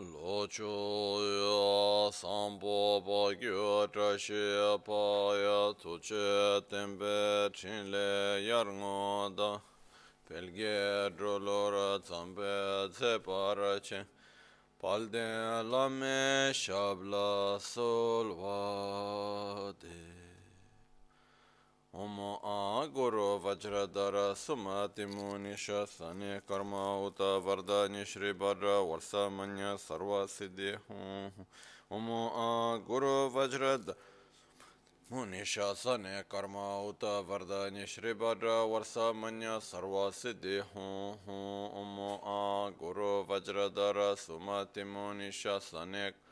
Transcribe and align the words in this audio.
lo 0.00 0.46
chu 0.46 0.64
ya 0.64 2.10
sambo 2.10 3.00
pa 3.00 3.34
shi 4.16 4.78
pa 4.84 5.34
ya 5.36 5.74
che 6.00 6.60
tempe 6.68 7.50
chin 7.52 7.92
yar 7.92 8.66
ngo 8.66 9.34
da 9.36 9.60
pel 10.26 10.46
ge 10.56 11.10
dro 11.16 11.38
lo 11.38 11.70
ra 11.70 11.98
tsampe 11.98 12.88
tse 12.92 13.18
pa 13.20 13.54
ra 13.54 13.78
den 15.10 15.70
la 15.70 15.88
me 15.88 16.52
shab 16.52 17.02
la 17.04 17.58
sol 17.58 18.32
wa 18.40 19.72
de 19.78 20.09
Om 21.92 22.20
A 22.44 22.86
Guru 22.94 23.40
Vajradhara 23.40 24.36
Sumati 24.36 25.06
Muni 25.06 25.54
Shasane 25.56 26.40
Karma 26.46 27.04
Uta 27.04 27.40
Vardhani 27.40 28.06
Shri 28.06 28.32
Bhadra 28.32 28.80
Varsa 28.86 29.28
Manya 29.28 29.76
Sarva 29.76 30.24
Siddhi. 30.28 30.78
Om 31.90 32.10
A 32.10 32.78
Guru 32.86 33.28
Vajradhara 33.30 33.96
Muni 35.10 35.40
Shasane 35.40 36.22
Karma 36.28 36.80
Uta 36.86 37.24
Vardhani 37.28 37.84
Shri 37.88 38.14
Bhadra 38.14 38.64
Varsa 38.70 39.12
Manya 39.12 39.58
Sarva 39.58 40.12
Siddhi. 40.12 40.62
Om 40.72 41.98
A 41.98 42.70
Guru 42.78 43.24
Vajradhara 43.24 44.14
Sumati 44.16 44.84
Muni 44.84 45.30
Shasane 45.30 46.12
Karma 46.12 46.29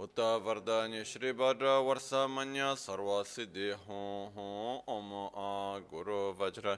उता 0.00 0.28
वरदान्य 0.44 1.04
श्री 1.04 1.32
भद्र 1.32 1.66
वर्षा 1.82 2.26
मन्य 2.28 2.74
सर्व 2.76 3.10
सिद्धि 3.24 3.68
हों 3.84 4.28
हों 4.34 4.72
ओम 4.94 5.12
आ 5.36 5.78
गुरु 5.90 6.18
वज्र 6.38 6.76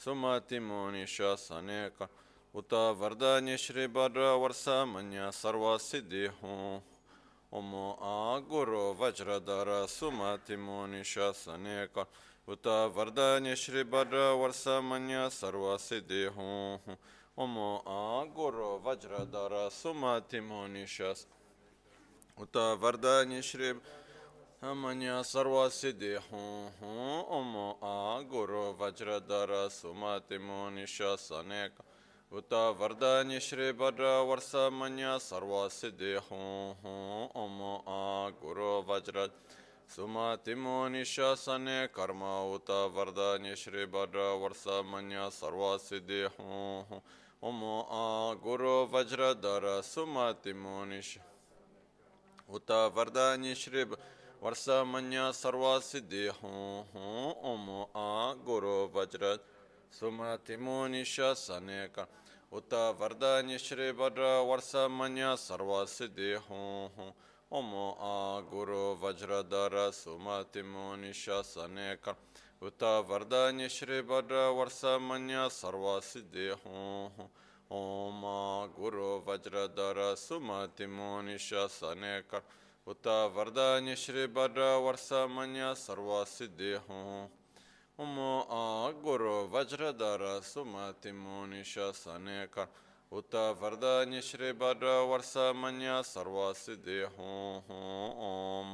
सुमति 0.00 0.58
मुनि 0.60 1.04
शासने 1.06 1.80
का 1.98 2.08
उता 2.54 2.82
वरदान्य 3.00 3.56
श्री 3.58 3.86
भद्र 3.92 4.20
वर्षा 4.40 4.84
मन्य 4.86 5.30
सर्व 5.34 5.76
सिद्धि 5.80 6.26
हों 6.36 6.80
ओम 7.52 7.74
आ 8.02 8.38
गुरु 8.48 8.80
वज्रधर 9.00 9.68
सुमति 9.88 10.56
मुनि 10.58 11.02
शासने 11.04 11.76
का 11.88 12.06
उता 12.48 12.84
वरदान्य 12.96 13.54
श्री 13.56 13.82
भद्र 13.92 14.18
वर्षा 14.40 14.80
मन्य 14.82 15.28
सर्व 15.32 15.76
सिद्धि 15.78 16.24
हों 16.36 16.96
ओम 17.38 17.56
आ 17.58 18.24
गुरु 18.32 18.68
वज्रधर 18.84 19.54
सुमति 19.72 20.40
وردہ 22.41 23.23
نشرب 23.27 23.77
ہمنیا 24.61 25.21
سروا 25.23 25.67
سدے 25.71 26.15
ہوں 26.29 26.69
ہوں 26.81 27.23
اما 27.37 27.67
آ 27.81 28.21
گرو 28.31 28.73
وجر 28.79 29.17
دارا 29.19 29.65
در 29.89 30.37
مونی 30.39 30.85
شا 30.85 31.15
سنیک 31.17 31.81
اتا 32.31 32.63
وردہ 32.79 33.21
نشر 33.25 33.71
بر 33.77 34.01
ورسا 34.27 34.67
منیا 34.69 35.17
سروا 35.19 35.67
سدے 35.71 36.15
ہوں 36.29 36.73
ہوں 36.83 37.27
اما 37.43 37.73
آ 37.85 38.29
گرو 38.43 38.73
وجر 38.87 39.17
سومات 39.95 40.49
مونی 40.57 41.03
شا 41.03 41.33
سنے 41.35 41.79
کرما 41.93 42.33
اتا 42.53 42.83
وردہ 42.95 43.35
نشر 43.41 43.85
بر 43.85 44.15
ورسا 44.41 44.81
منیا 44.81 45.29
سروا 45.39 45.75
سدے 45.89 46.23
ہوں 46.37 46.83
ہوں 46.89 46.99
اما 47.41 47.75
آ 47.97 48.33
گرو 48.45 48.77
وجر 48.91 49.31
در 49.33 49.81
سمت 49.83 50.47
مونشا 50.55 51.30
ہوتا 52.51 52.85
وردہ 52.95 53.27
نشرب 53.39 53.93
ورسا 54.41 54.77
منیا 54.83 55.31
سروا 55.33 55.77
سدی 55.83 56.27
ہوں 56.39 56.83
ہوں 56.93 57.33
ام 57.49 57.69
آ 57.93 58.33
گرو 58.47 58.77
وجر 58.93 59.23
سما 59.91 60.35
تیمو 60.45 60.77
نشا 60.87 61.33
سنے 61.37 61.81
کا 61.95 62.05
ہوتا 62.51 62.81
وردا 62.99 63.33
نشر 63.41 63.79
ور 63.97 64.17
ورسا 64.49 64.87
منیا 64.89 65.35
سروا 65.37 65.83
سدی 65.87 66.33
ہوں 66.47 66.87
ہوں 66.95 67.11
ام 67.51 67.69
آ 67.99 68.39
گرو 68.51 68.85
وجر 69.01 69.31
در 69.51 69.75
سما 69.93 70.41
تیمو 70.51 70.95
نشا 70.95 71.41
سنے 71.43 71.89
کا 72.03 72.13
ہوتا 72.61 72.97
وردہ 73.09 73.43
نشر 73.53 74.01
بر 74.07 74.31
ورسا 74.57 74.97
منیا 75.07 75.47
سروا 75.51 75.99
سدی 76.03 76.49
ہوں 76.61 77.09
ہوں 77.15 77.27
ओम 77.70 78.22
गुरु 78.74 79.08
वज्रधर 79.26 79.98
सुमति 80.16 80.86
मुनि 80.88 81.36
शासने 81.40 82.20
कर 82.30 82.42
उत 82.86 83.06
वरदान्य 83.34 83.94
श्री 83.96 84.26
भद्र 84.30 84.62
वर्ष 84.80 85.08
मन्य 85.30 85.74
सर्व 85.76 86.12
सिद्धि 86.26 86.72
हूँ 86.86 87.30
ओम 87.98 88.18
आ 88.52 88.90
गुरु 89.02 89.34
वज्रधर 89.52 90.22
सुमति 90.44 91.12
मुनि 91.14 91.62
शासने 91.64 92.38
कर 92.48 92.68
उत 93.12 93.34
वरदान्य 93.60 94.20
श्री 94.22 94.52
भद्र 94.54 94.94
वर्ष 95.06 95.36
मन्य 95.56 96.00
सर्व 96.04 96.38
सिद्धि 96.56 97.00
हूँ 97.16 97.42
ओम 98.20 98.72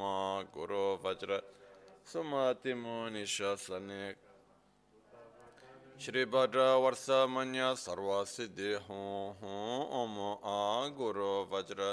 गुरु 0.54 0.84
वज्र 1.04 1.40
सुमति 2.06 2.74
मुनि 2.74 3.24
शासने 3.28 4.02
श्री 6.00 6.24
भद्र 6.26 6.60
वर्ष 6.76 7.04
मन्य 7.30 7.74
सर्व 7.78 8.08
सिद्धि 8.26 8.72
हूँ 8.86 9.36
हूँ 9.40 9.82
ओम 9.94 10.16
आ 10.44 10.88
गुरु 10.96 11.28
वज्र 11.52 11.92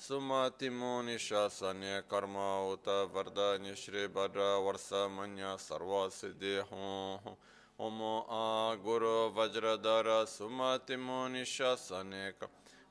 सुमति 0.00 0.70
मुनि 0.70 1.16
शासन्य 1.18 2.00
कर्म 2.10 2.36
उत 2.72 2.88
वरदान्य 3.14 3.74
श्री 3.76 4.06
भद्र 4.16 4.46
वर्ष 4.64 4.88
मन्य 5.12 5.56
सर्व 5.60 5.92
सिद्धि 6.10 6.54
हूँ 6.70 7.20
हूँ 7.24 7.36
ओम 7.78 8.00
आ 8.32 8.74
गुरु 8.82 9.14
वज्रधर 9.36 10.10
सुमति 10.28 10.96
मुनि 10.98 11.44
शासन्य 11.46 12.32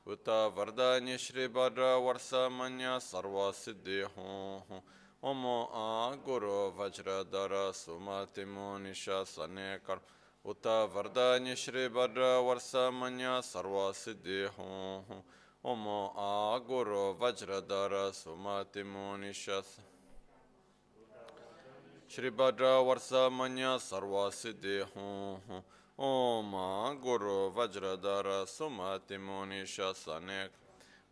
उत 0.06 0.28
वरदान्य 0.56 1.18
श्री 1.18 1.48
भद्र 1.50 1.92
वर्ष 2.06 2.32
मन्य 2.52 2.98
सर्व 3.02 3.40
सिद्धि 3.56 4.00
हूँ 4.16 4.64
हूँ 4.70 4.82
ओम 5.24 5.46
आ 5.46 6.14
गुरु 6.24 6.56
वज्रधर 6.78 7.52
सुमति 7.74 8.44
मुनि 8.46 8.94
शासन्य 8.96 9.78
कर्म 9.86 10.15
उत 10.44 10.66
वरदान्य 10.94 11.54
श्री 11.54 11.86
भद्र 11.88 12.22
वर्ष 12.42 12.70
मन्य 12.94 13.40
सर्व 13.44 13.76
सिद्धि 13.94 14.40
हूँ 14.56 15.04
हूँ 15.08 15.22
ओम 15.64 15.86
आ 16.18 16.58
गुरु 16.66 17.02
वज्रधर 17.20 17.92
सुमति 18.12 18.82
मुनि 18.84 19.32
श्री 22.10 22.30
भद्र 22.32 22.72
वर्ष 22.86 23.12
मन्य 23.32 23.76
सर्व 23.80 24.14
सिद्धि 24.32 24.78
हूँ 24.96 25.42
हूँ 25.46 25.62
ओम 25.98 26.54
आ 26.56 26.92
गुरु 27.02 27.36
वज्रधर 27.56 28.28
सुमति 28.48 29.18
मुनि 29.18 29.64
शासनेक 29.68 30.50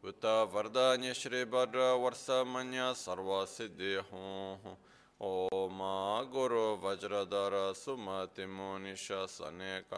उत 0.05 0.25
वरदान्य 0.55 1.15
श्री 1.15 1.45
भद्र 1.47 1.93
वर्ष 2.03 2.27
मन्य 2.49 2.93
सर्व 2.97 3.31
सिद्धि 3.49 3.95
हूँ 4.13 4.77
گرو 5.20 6.78
وزر 6.82 7.24
در 7.24 7.74
سماتی 7.74 8.46
منی 8.46 8.96
شا 8.96 9.28
سیک 9.28 9.94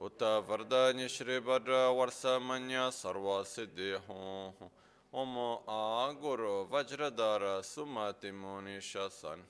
ات 0.00 0.22
وردا 0.22 0.92
نی 0.92 1.08
شری 1.08 1.40
بدر 1.40 1.70
ورس 1.70 2.24
منیہ 2.46 2.90
سرو 2.92 3.42
سیہ 3.44 3.96
ہوم 5.12 5.38
آ 5.66 6.12
گور 6.12 6.38
وزر 6.70 7.08
در 7.08 7.62
سماتی 7.64 8.30
منی 8.30 8.80
شا 8.80 9.08
سن 9.08 9.40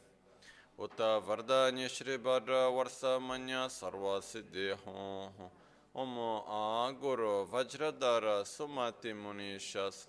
ات 0.78 1.00
وردا 1.00 1.70
نی 1.70 1.88
شری 1.88 2.16
بدر 2.16 2.50
ورس 2.76 3.04
منیہ 3.20 3.66
سرو 3.70 4.20
سی 4.20 4.70
ہوم 4.86 6.18
آ 6.46 6.90
گور 7.00 7.18
وزر 7.52 7.90
در 7.90 8.44
سما 8.44 8.88
منی 9.04 9.58
شا 9.58 9.90
س 9.90 10.06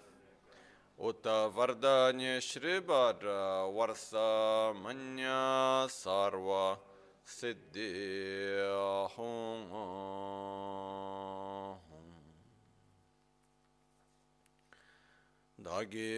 उत 0.98 1.26
वरदान्य 1.56 2.40
श्री 2.40 2.78
भद्र 2.86 3.28
वर्ष 3.74 4.10
मन्य 4.78 5.30
सर्व 5.90 6.50
सिद्धि 7.28 7.90
दागी 15.58 16.12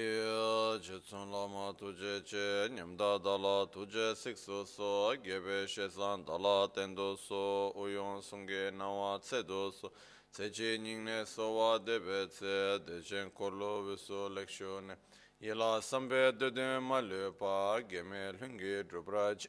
चित्सुन 0.82 1.30
लामा 1.30 1.66
तुझे 1.78 2.14
चे 2.26 2.46
निम्दा 2.74 3.10
दला 3.22 3.56
तुझे 3.70 4.08
सिक्सु 4.18 4.58
सो 4.66 4.90
गेबे 5.22 5.58
शेसान 5.70 6.24
दला 6.26 6.56
तेंदो 6.74 7.08
सो 7.16 7.42
उयों 7.78 8.20
सुंगे 8.26 8.64
नवा 8.74 9.10
छेदो 9.22 9.62
सो 9.70 9.92
tseche 10.31 10.77
nyingne 10.77 11.25
sowa 11.25 11.77
debe 11.77 12.27
tse 12.27 12.79
dechen 12.85 13.31
korlo 13.31 13.83
viso 13.83 14.29
lekshone. 14.29 14.95
Yela 15.41 15.81
sambe 15.81 16.31
dede 16.31 16.79
ma 16.79 17.01
pa 17.37 17.81
geme 17.81 18.31
lungi 18.39 18.83
drubraj 18.87 19.45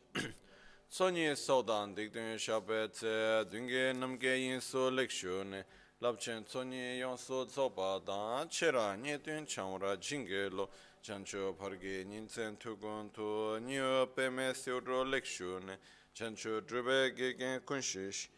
tsonyi 0.91 1.37
sodan 1.37 1.95
dikdun 1.95 2.37
shabe 2.37 2.91
tse 2.91 3.45
dungi 3.49 3.93
namge 3.95 4.35
yinso 4.37 4.91
lekshone. 4.91 5.65
Labchen 6.01 6.45
tsonyi 6.45 6.99
yonso 6.99 7.47
tsoba 7.47 8.01
dan 8.05 8.49
chera 8.49 8.97
nye 8.97 9.19
dun 9.19 9.47
chamra 9.47 9.97
jingi 9.97 10.51
lo. 10.51 10.69
Chancho 11.01 11.55
pargi 11.57 12.05
nintsen 12.05 12.57
tukun 12.59 13.13
tu 13.13 13.59
nyo 13.61 14.07
peme 14.07 14.53
siudro 14.53 15.05
lekshone. 15.05 15.79
Chancho 16.13 16.61
drube 16.61 17.15
gegen 17.15 17.61
kunshish. 17.61 18.29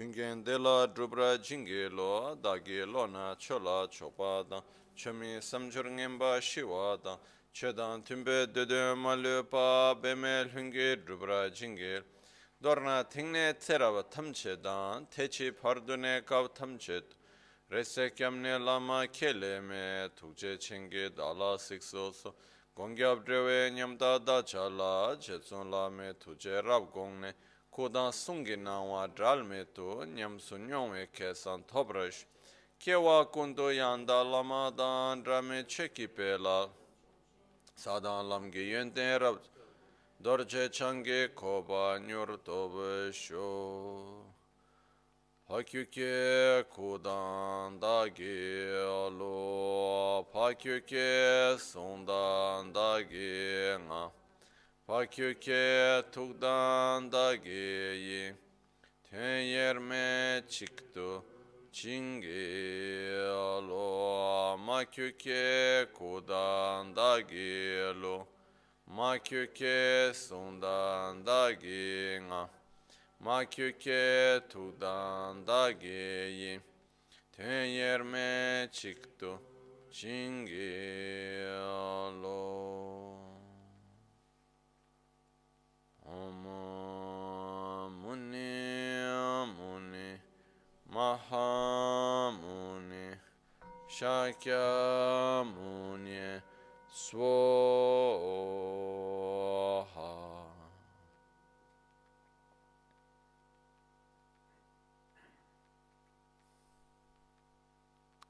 Pingen 0.00 0.42
de 0.42 0.56
la 0.56 0.86
drupra 0.86 1.36
jingi 1.36 1.90
lo, 1.90 2.34
dagi 2.34 2.86
lo 2.90 3.04
na 3.04 3.34
chola 3.34 3.86
chokpa 3.86 4.48
dang, 4.48 4.62
chomi 4.96 5.42
samchur 5.42 5.84
ngenpa 5.90 6.40
shiwa 6.40 6.96
dang, 7.04 7.18
chedan 7.52 8.02
timbe 8.02 8.46
dede 8.50 8.96
malu 8.96 9.44
pa 9.44 9.92
be 9.92 10.14
me 10.14 10.44
lungi 10.54 10.96
drupra 11.04 11.50
jingi. 11.52 12.02
Dorna 12.58 13.04
tingne 13.04 13.52
tserab 13.58 14.08
tamche 14.10 14.56
dang, 14.62 15.06
techi 15.10 15.52
pardune 15.52 16.24
kav 16.24 16.48
tamche, 16.54 17.02
rese 17.70 18.10
kyamne 18.16 18.58
lama 18.58 19.06
kele 19.12 19.60
me, 19.60 20.08
tukche 20.16 20.56
chingi 20.56 21.14
dala 21.14 21.58
sikso 21.58 22.14
so, 22.14 22.34
gongyab 22.74 23.22
drewe 23.26 23.70
nyamda 23.70 24.18
da 24.24 24.40
chala, 24.40 25.14
chetsun 25.20 25.70
lame 25.70 26.14
tukche 26.14 26.64
rab 26.64 26.90
gongne, 26.90 27.34
kodan 27.70 28.12
sungi 28.12 28.56
nangwa 28.56 29.08
dralme 29.14 29.64
to 29.74 30.04
nyamsu 30.04 30.58
nyongwe 30.58 31.08
kesan 31.12 31.62
tobrash. 31.66 32.24
Kewa 32.78 33.26
kundu 33.30 33.70
yanda 33.72 34.24
lama 34.24 34.72
dan 34.76 35.22
drame 35.22 35.64
cheki 35.64 36.08
pela. 36.08 36.68
Sadan 37.76 38.28
lamgi 38.28 38.70
yönden 38.72 39.20
rab. 39.20 39.38
Dorje 40.22 40.68
changi 40.68 41.28
koba 41.34 41.98
nyur 41.98 42.38
tobe 42.44 43.12
sho. 43.12 44.24
Hakyuke 45.48 46.64
kudan 46.74 47.80
dagi 47.80 48.70
alo. 48.76 50.26
Hakyuke 50.32 51.58
sundan 51.58 52.72
dagi 52.72 53.76
nga. 53.86 54.19
Faküke 54.90 56.02
tukdan 56.12 57.12
da 57.12 57.34
geyi, 57.34 58.34
tenyerme 59.10 60.42
çıktı, 60.48 61.22
çingi 61.72 63.12
alo, 63.28 64.58
maküke 64.58 65.86
kudan 65.94 66.96
da 66.96 67.20
gelu, 67.20 68.26
maküke 68.86 70.12
sundan 70.14 71.26
da 71.26 71.52
gina, 71.52 72.50
maküke 73.20 74.40
tudan 74.48 75.46
da 75.46 75.70
geyi, 75.70 76.60
tenyerme 77.32 78.68
çıktı, 78.72 79.30
çingi 79.90 81.46
alo. 81.58 82.99
Om 86.10 86.42
Muni 88.02 88.54
Muni. 89.56 90.20
Mahamuni 90.90 92.34
Shakyamuni 93.86 95.12
Swaha. 96.90 97.30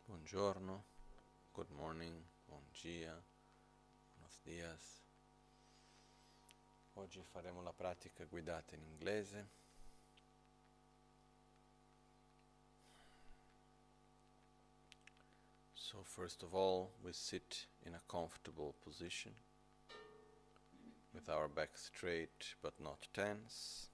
Buongiorno, 0.06 0.84
good 1.52 1.70
morning, 1.70 2.22
buon 2.46 2.62
dia, 2.72 3.19
Oggi 7.00 7.22
faremo 7.22 7.62
la 7.62 7.72
pratica 7.72 8.26
guidata 8.26 8.74
in 8.74 8.82
inglese. 8.82 9.48
So 15.72 16.02
first 16.04 16.42
of 16.42 16.52
all, 16.52 16.92
we 17.00 17.14
sit 17.14 17.68
in 17.86 17.94
a 17.94 18.02
comfortable 18.06 18.74
position 18.84 19.34
with 21.12 21.30
our 21.30 21.48
back 21.48 21.78
straight 21.78 22.54
but 22.60 22.78
not 22.78 23.08
tense. 23.12 23.88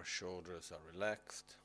Our 0.00 0.06
shoulders 0.06 0.72
are 0.72 0.90
relaxed. 0.94 1.56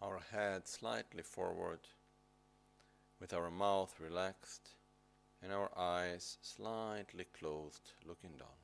Our 0.00 0.18
head 0.32 0.66
slightly 0.66 1.22
forward, 1.22 1.78
with 3.20 3.32
our 3.32 3.48
mouth 3.48 3.94
relaxed 4.00 4.70
and 5.40 5.52
our 5.52 5.70
eyes 5.78 6.38
slightly 6.42 7.26
closed, 7.38 7.92
looking 8.04 8.30
downwards. 8.30 8.61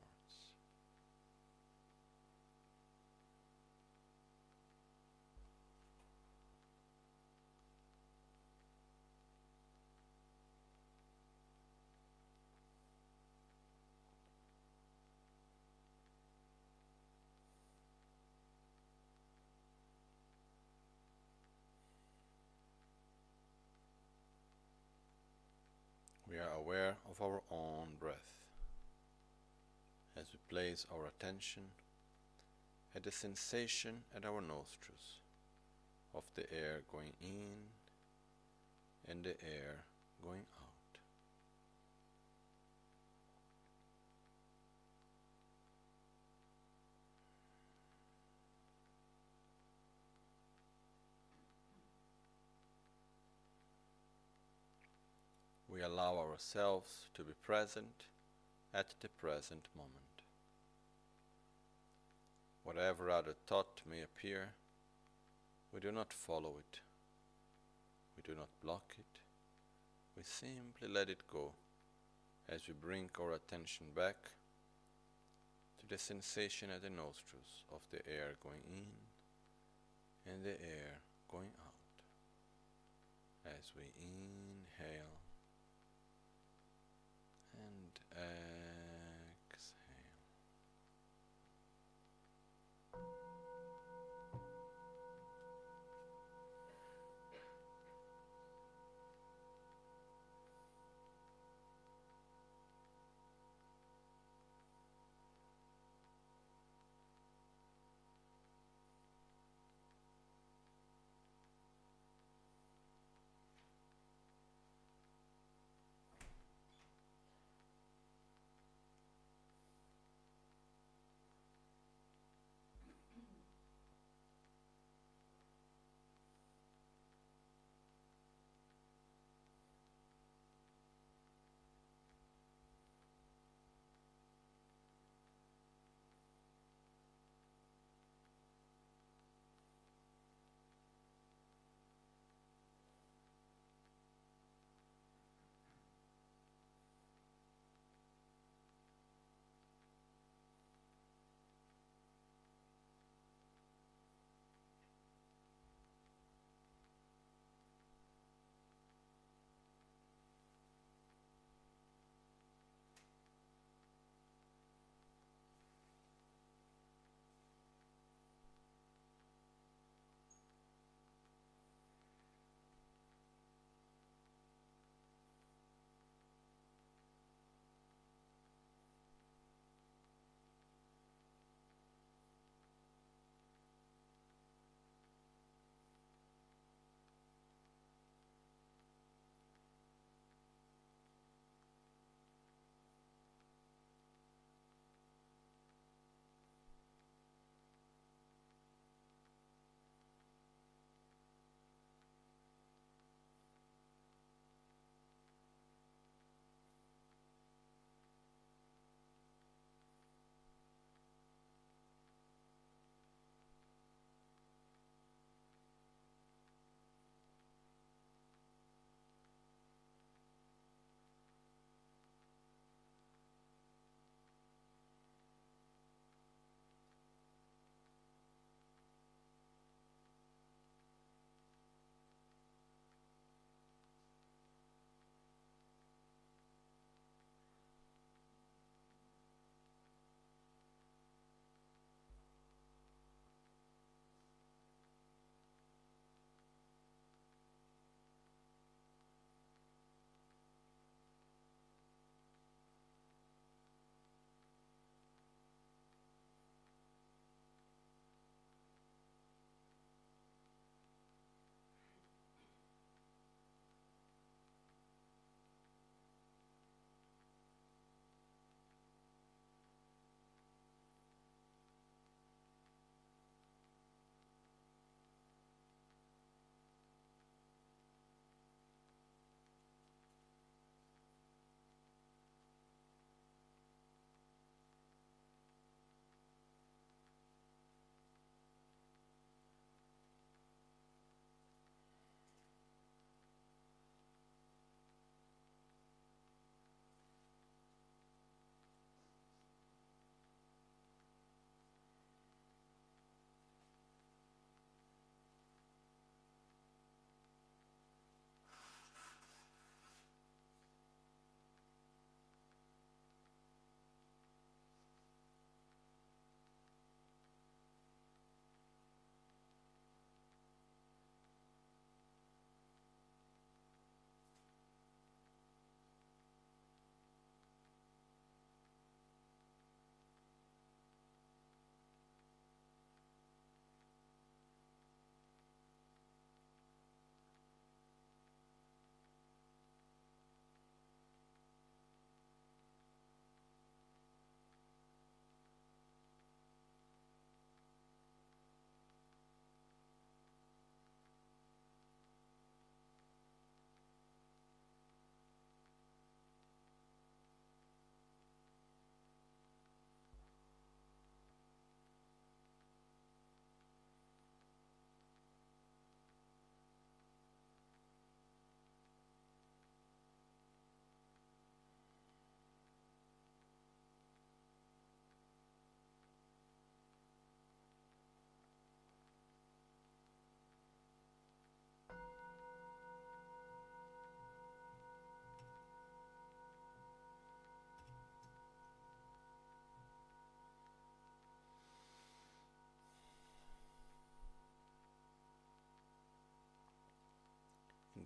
Aware 26.79 26.95
of 27.09 27.21
our 27.21 27.41
own 27.51 27.87
breath. 27.99 28.35
As 30.15 30.27
we 30.33 30.39
place 30.49 30.85
our 30.91 31.07
attention 31.07 31.63
at 32.95 33.03
the 33.03 33.11
sensation 33.11 34.03
at 34.15 34.25
our 34.25 34.41
nostrils 34.41 35.19
of 36.13 36.23
the 36.35 36.51
air 36.53 36.81
going 36.91 37.13
in 37.21 37.57
and 39.07 39.23
the 39.23 39.35
air 39.43 39.85
going 40.21 40.45
out. 40.57 40.69
We 55.67 55.78
allow 55.89 56.17
ourselves 56.17 57.09
to 57.15 57.23
be 57.23 57.33
present 57.41 58.07
at 58.73 58.93
the 59.01 59.09
present 59.09 59.67
moment. 59.75 59.93
Whatever 62.63 63.09
other 63.09 63.33
thought 63.47 63.81
may 63.89 64.01
appear, 64.01 64.53
we 65.73 65.79
do 65.79 65.91
not 65.91 66.13
follow 66.13 66.55
it. 66.59 66.79
We 68.15 68.23
do 68.23 68.37
not 68.37 68.49
block 68.63 68.93
it. 68.97 69.19
We 70.15 70.23
simply 70.23 70.87
let 70.87 71.09
it 71.09 71.27
go 71.31 71.53
as 72.47 72.67
we 72.67 72.73
bring 72.73 73.09
our 73.19 73.33
attention 73.33 73.87
back 73.95 74.17
to 75.79 75.87
the 75.87 75.97
sensation 75.97 76.69
at 76.69 76.81
the 76.81 76.89
nostrils 76.89 77.63
of 77.71 77.81
the 77.91 78.05
air 78.07 78.35
going 78.43 78.63
in 78.67 80.31
and 80.31 80.43
the 80.43 80.61
air 80.61 81.01
going 81.31 81.51
out 81.65 81.79
as 83.45 83.71
we 83.75 83.83
inhale 83.97 84.68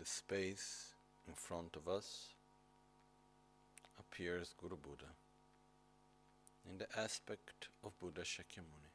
the 0.03 0.10
space 0.10 0.89
in 1.29 1.33
front 1.33 1.77
of 1.77 1.88
us 1.88 2.33
appears 3.98 4.53
Guru 4.60 4.75
Buddha 4.75 5.13
in 6.69 6.77
the 6.77 7.00
aspect 7.00 7.69
of 7.86 7.98
Buddha 8.01 8.19
Shakyamuni, 8.22 8.91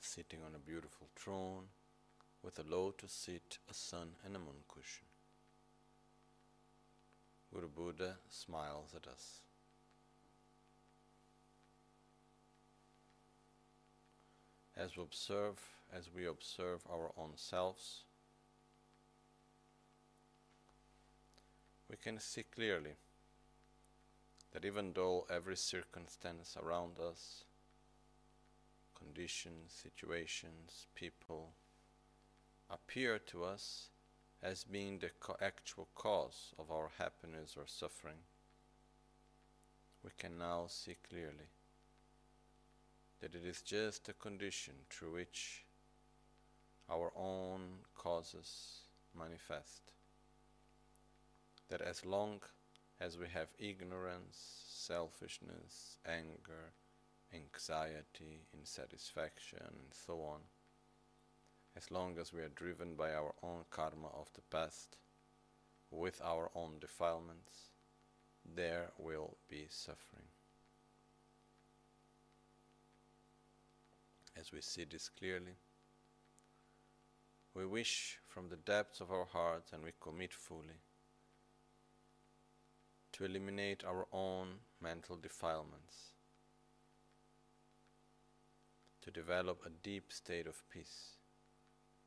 sitting 0.00 0.40
on 0.44 0.56
a 0.56 0.58
beautiful 0.58 1.06
throne 1.14 1.66
with 2.42 2.58
a 2.58 2.64
lotus 2.68 3.12
seat, 3.12 3.58
a 3.70 3.74
sun, 3.74 4.08
and 4.26 4.34
a 4.34 4.40
moon 4.40 4.64
cushion. 4.66 5.06
Guru 7.54 7.68
Buddha 7.68 8.16
smiles 8.28 8.92
at 8.96 9.06
us. 9.06 9.42
As 14.76 14.96
we 14.96 15.04
observe, 15.04 15.60
as 15.96 16.10
we 16.12 16.26
observe 16.26 16.80
our 16.90 17.12
own 17.16 17.34
selves, 17.36 18.02
we 21.92 21.98
can 21.98 22.18
see 22.18 22.42
clearly 22.42 22.94
that 24.50 24.64
even 24.64 24.94
though 24.94 25.26
every 25.28 25.56
circumstance 25.56 26.56
around 26.56 26.98
us, 26.98 27.44
conditions, 28.98 29.82
situations, 29.82 30.86
people, 30.94 31.50
appear 32.70 33.18
to 33.18 33.44
us 33.44 33.90
as 34.42 34.64
being 34.64 35.00
the 35.00 35.10
actual 35.42 35.86
cause 35.94 36.54
of 36.58 36.70
our 36.70 36.88
happiness 36.98 37.56
or 37.58 37.64
suffering, 37.66 38.24
we 40.02 40.10
can 40.18 40.38
now 40.38 40.64
see 40.68 40.96
clearly 41.10 41.50
that 43.20 43.34
it 43.34 43.44
is 43.44 43.60
just 43.60 44.08
a 44.08 44.14
condition 44.14 44.72
through 44.88 45.12
which 45.12 45.66
our 46.90 47.12
own 47.14 47.60
causes 47.94 48.78
manifest. 49.16 49.92
That 51.72 51.80
as 51.80 52.04
long 52.04 52.42
as 53.00 53.16
we 53.16 53.28
have 53.32 53.48
ignorance, 53.58 54.36
selfishness, 54.68 55.96
anger, 56.06 56.74
anxiety, 57.32 58.42
insatisfaction, 58.54 59.62
and 59.62 59.88
so 59.90 60.20
on, 60.20 60.40
as 61.74 61.90
long 61.90 62.18
as 62.18 62.30
we 62.30 62.42
are 62.42 62.50
driven 62.50 62.94
by 62.94 63.14
our 63.14 63.32
own 63.42 63.64
karma 63.70 64.08
of 64.08 64.28
the 64.34 64.42
past, 64.50 64.98
with 65.90 66.20
our 66.22 66.50
own 66.54 66.72
defilements, 66.78 67.70
there 68.44 68.90
will 68.98 69.38
be 69.48 69.64
suffering. 69.70 70.28
As 74.38 74.52
we 74.52 74.60
see 74.60 74.84
this 74.84 75.08
clearly, 75.08 75.56
we 77.54 77.64
wish 77.64 78.18
from 78.28 78.50
the 78.50 78.56
depths 78.56 79.00
of 79.00 79.10
our 79.10 79.24
hearts 79.24 79.72
and 79.72 79.82
we 79.82 79.92
commit 80.02 80.34
fully 80.34 80.82
to 83.12 83.24
eliminate 83.24 83.84
our 83.84 84.06
own 84.12 84.48
mental 84.80 85.16
defilements, 85.16 86.12
to 89.02 89.10
develop 89.10 89.62
a 89.66 89.70
deep 89.70 90.12
state 90.12 90.46
of 90.46 90.62
peace 90.70 91.16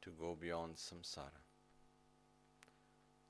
to 0.02 0.12
go 0.12 0.36
beyond 0.40 0.76
samsara. 0.76 1.44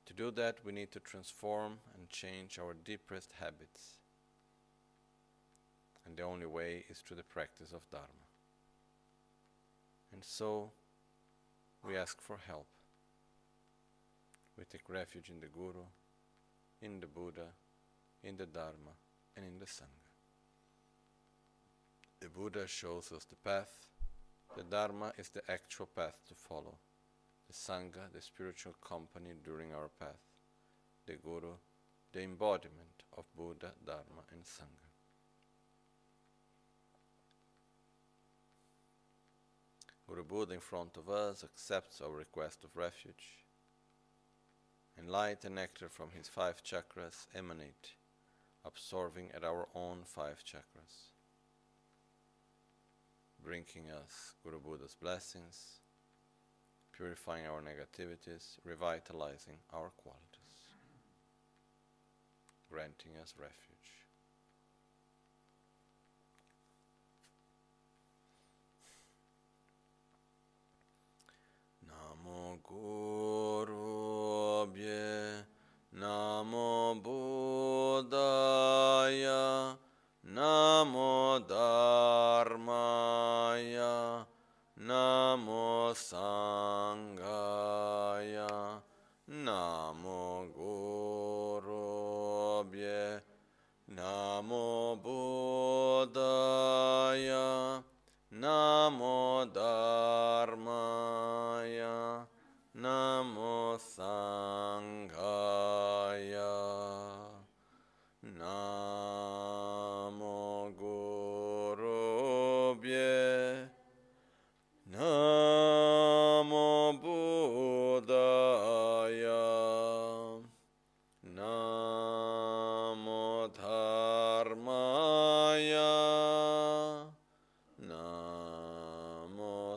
To 0.06 0.14
do 0.14 0.30
that, 0.32 0.64
we 0.64 0.72
need 0.72 0.92
to 0.92 1.00
transform 1.00 1.80
and 1.96 2.10
change 2.10 2.60
our 2.60 2.74
deepest 2.74 3.32
habits. 3.40 3.98
And 6.06 6.16
the 6.16 6.24
only 6.24 6.46
way 6.46 6.86
is 6.90 7.00
through 7.00 7.18
the 7.18 7.24
practice 7.24 7.72
of 7.72 7.90
Dharma. 7.90 8.28
And 10.14 10.24
so, 10.24 10.72
we 11.84 11.98
ask 11.98 12.22
for 12.22 12.38
help. 12.38 12.68
We 14.58 14.64
take 14.66 14.88
refuge 14.88 15.30
in 15.30 15.40
the 15.40 15.48
Guru, 15.48 15.86
in 16.82 17.00
the 17.00 17.08
Buddha, 17.08 17.48
in 18.24 18.38
the 18.38 18.46
Dharma, 18.46 18.96
and 19.36 19.46
in 19.46 19.60
the 19.60 19.66
Sangha. 19.66 20.10
The 22.22 22.30
Buddha 22.30 22.68
shows 22.68 23.12
us 23.12 23.26
the 23.26 23.36
path 23.36 23.90
the 24.56 24.64
Dharma 24.64 25.12
is 25.18 25.30
the 25.30 25.42
actual 25.52 25.86
path 25.86 26.16
to 26.30 26.34
follow, 26.34 26.78
the 27.46 27.54
Sangha, 27.54 28.12
the 28.14 28.22
spiritual 28.22 28.74
company 28.82 29.32
during 29.44 29.74
our 29.74 29.90
path, 30.00 30.22
the 31.06 31.16
Guru, 31.16 31.56
the 32.14 32.22
embodiment 32.22 33.04
of 33.18 33.26
Buddha, 33.36 33.74
Dharma, 33.86 34.24
and 34.32 34.44
Sangha. 34.44 34.92
Guru 40.08 40.24
Buddha 40.24 40.54
in 40.54 40.62
front 40.62 40.96
of 40.96 41.10
us 41.10 41.44
accepts 41.44 42.00
our 42.00 42.12
request 42.12 42.64
of 42.64 42.78
refuge, 42.78 43.44
and 44.98 45.10
light 45.10 45.44
and 45.44 45.56
nectar 45.56 45.90
from 45.90 46.12
his 46.12 46.30
five 46.30 46.64
chakras 46.64 47.28
emanate, 47.36 47.96
absorbing 48.66 49.30
at 49.36 49.44
our 49.44 49.68
own 49.76 50.00
five 50.04 50.44
chakras 50.44 51.12
bringing 53.46 53.92
us 53.92 54.34
Guru 54.44 54.60
Buddha's 54.60 54.96
blessings, 55.00 55.82
purifying 56.92 57.46
our 57.46 57.62
negativities, 57.62 58.58
revitalizing 58.64 59.58
our 59.72 59.92
qualities, 59.98 60.58
granting 62.72 63.12
us 63.22 63.36
refuge. 63.40 63.92
Namo 71.88 72.58
Guru 72.64 73.86
Namo 75.96 77.00
Buddhaya 77.00 77.55
Namo 80.24 81.40
Dharmaya 81.48 82.76
Namo 84.80 85.94
Sangaya 85.96 87.22
Namo 89.30 90.46
Gurubhye 91.64 93.22
Namo 93.96 94.98
Buddhaya 95.02 96.24
Namo 98.34 99.35
Dharmaya 99.35 99.35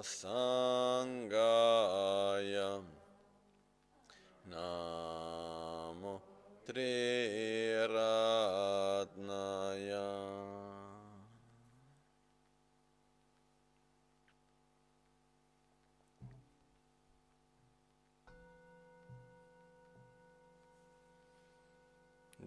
Sangaya 0.03 1.61
Namo 4.49 6.21
Triratnaya 6.67 7.99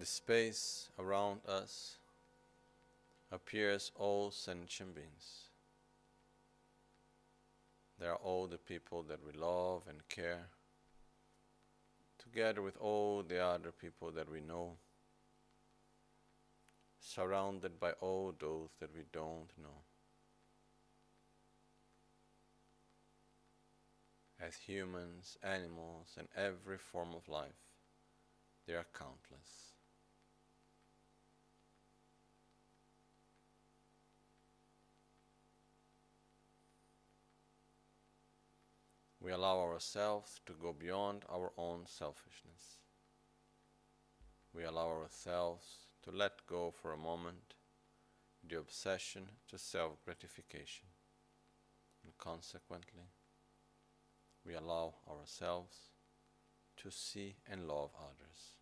The 0.02 0.06
space 0.08 0.90
around 0.98 1.42
us 1.48 1.98
appears 3.32 3.92
all 3.96 4.32
sentient 4.32 4.96
beings. 4.96 5.51
They 8.02 8.08
are 8.08 8.16
all 8.16 8.48
the 8.48 8.58
people 8.58 9.04
that 9.04 9.20
we 9.24 9.32
love 9.40 9.84
and 9.88 10.00
care, 10.10 10.48
together 12.18 12.64
with 12.64 12.76
all 12.78 13.22
the 13.22 13.38
other 13.38 13.72
people 13.72 14.10
that 14.14 14.28
we 14.28 14.42
know, 14.42 14.78
surrounded 17.00 17.80
by 17.80 17.92
all 18.02 18.34
those 18.40 18.70
that 18.80 18.90
we 18.96 19.04
don't 19.14 19.52
know. 19.62 19.84
As 24.44 24.56
humans, 24.56 25.38
animals, 25.44 26.16
and 26.18 26.28
every 26.36 26.80
form 26.80 27.10
of 27.16 27.30
life, 27.30 27.62
they 28.66 28.74
are 28.74 28.88
countless. 28.98 29.71
We 39.22 39.32
allow 39.32 39.60
ourselves 39.60 40.42
to 40.48 40.54
go 40.54 40.74
beyond 40.74 41.24
our 41.32 41.52
own 41.58 41.82
selfishness. 41.86 42.80
We 44.54 44.64
allow 44.64 44.88
ourselves 44.90 45.66
to 46.04 46.12
let 46.12 46.46
go 46.48 46.72
for 46.72 46.92
a 46.92 46.98
moment 46.98 47.54
the 48.48 48.58
obsession 48.58 49.24
to 49.50 49.58
self 49.58 50.04
gratification. 50.04 50.88
And 52.04 52.18
consequently, 52.18 53.12
we 54.46 54.56
allow 54.56 54.96
ourselves 55.08 55.78
to 56.78 56.90
see 56.90 57.36
and 57.50 57.68
love 57.68 57.92
others. 57.96 58.56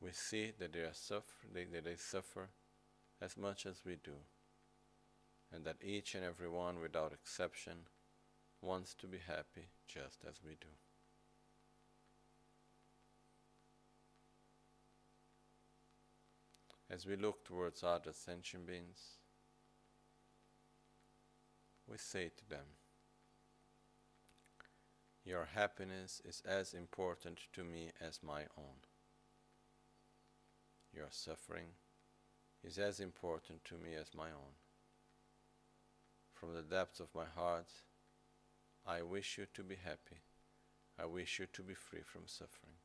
We 0.00 0.12
see 0.12 0.52
that 0.58 0.74
they, 0.74 0.80
are 0.80 0.92
suffer, 0.92 1.46
that 1.54 1.84
they 1.84 1.96
suffer 1.96 2.50
as 3.22 3.38
much 3.38 3.64
as 3.64 3.80
we 3.86 3.96
do, 4.04 4.12
and 5.54 5.64
that 5.64 5.76
each 5.82 6.14
and 6.14 6.24
every 6.24 6.48
one, 6.48 6.80
without 6.80 7.12
exception, 7.12 7.86
wants 8.60 8.94
to 8.94 9.06
be 9.06 9.18
happy 9.18 9.68
just 9.86 10.24
as 10.28 10.40
we 10.44 10.52
do. 10.60 10.68
As 16.90 17.06
we 17.06 17.16
look 17.16 17.44
towards 17.44 17.82
other 17.82 18.12
sentient 18.12 18.66
beings, 18.66 19.18
we 21.88 21.98
say 21.98 22.30
to 22.36 22.48
them, 22.48 22.66
Your 25.24 25.48
happiness 25.54 26.20
is 26.24 26.42
as 26.46 26.74
important 26.74 27.40
to 27.52 27.64
me 27.64 27.90
as 28.00 28.20
my 28.22 28.42
own. 28.58 28.82
Your 30.92 31.08
suffering 31.10 31.68
is 32.62 32.78
as 32.78 33.00
important 33.00 33.64
to 33.64 33.74
me 33.74 33.94
as 33.94 34.14
my 34.14 34.28
own. 34.28 34.63
From 36.34 36.52
the 36.52 36.62
depths 36.62 37.00
of 37.00 37.14
my 37.14 37.24
heart, 37.24 37.70
I 38.86 39.02
wish 39.02 39.38
you 39.38 39.46
to 39.54 39.62
be 39.62 39.76
happy. 39.76 40.20
I 40.98 41.06
wish 41.06 41.38
you 41.38 41.46
to 41.52 41.62
be 41.62 41.74
free 41.74 42.02
from 42.02 42.22
suffering. 42.26 42.76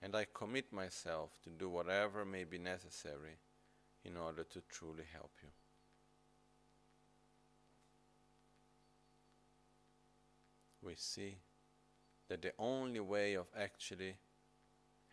And 0.00 0.14
I 0.14 0.26
commit 0.32 0.72
myself 0.72 1.38
to 1.44 1.50
do 1.50 1.68
whatever 1.68 2.24
may 2.24 2.44
be 2.44 2.58
necessary 2.58 3.38
in 4.04 4.16
order 4.16 4.44
to 4.44 4.62
truly 4.70 5.04
help 5.12 5.32
you. 5.42 5.48
We 10.82 10.94
see 10.94 11.36
that 12.28 12.40
the 12.40 12.52
only 12.58 13.00
way 13.00 13.34
of 13.34 13.46
actually 13.58 14.16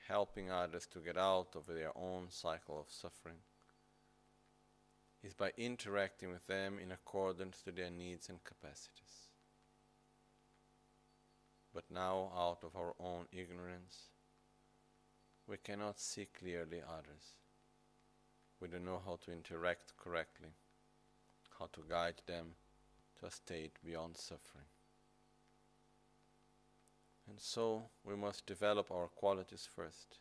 helping 0.07 0.49
others 0.49 0.87
to 0.87 0.99
get 0.99 1.17
out 1.17 1.55
of 1.55 1.65
their 1.67 1.91
own 1.97 2.27
cycle 2.29 2.79
of 2.79 2.89
suffering 2.89 3.39
is 5.23 5.33
by 5.33 5.51
interacting 5.57 6.29
with 6.29 6.45
them 6.47 6.77
in 6.81 6.91
accordance 6.91 7.61
to 7.61 7.71
their 7.71 7.89
needs 7.89 8.29
and 8.29 8.43
capacities. 8.43 9.29
But 11.73 11.85
now, 11.89 12.31
out 12.35 12.63
of 12.63 12.75
our 12.75 12.93
own 12.99 13.25
ignorance, 13.31 14.09
we 15.47 15.57
cannot 15.57 15.99
see 15.99 16.27
clearly 16.37 16.81
others. 16.81 17.37
We 18.59 18.67
don't 18.67 18.85
know 18.85 19.01
how 19.05 19.19
to 19.25 19.31
interact 19.31 19.95
correctly, 19.97 20.49
how 21.59 21.69
to 21.73 21.83
guide 21.87 22.21
them 22.25 22.55
to 23.19 23.27
a 23.27 23.31
state 23.31 23.73
beyond 23.85 24.17
suffering. 24.17 24.65
And 27.29 27.39
so 27.39 27.89
we 28.03 28.15
must 28.15 28.45
develop 28.45 28.89
our 28.89 29.07
qualities 29.07 29.67
first. 29.75 30.19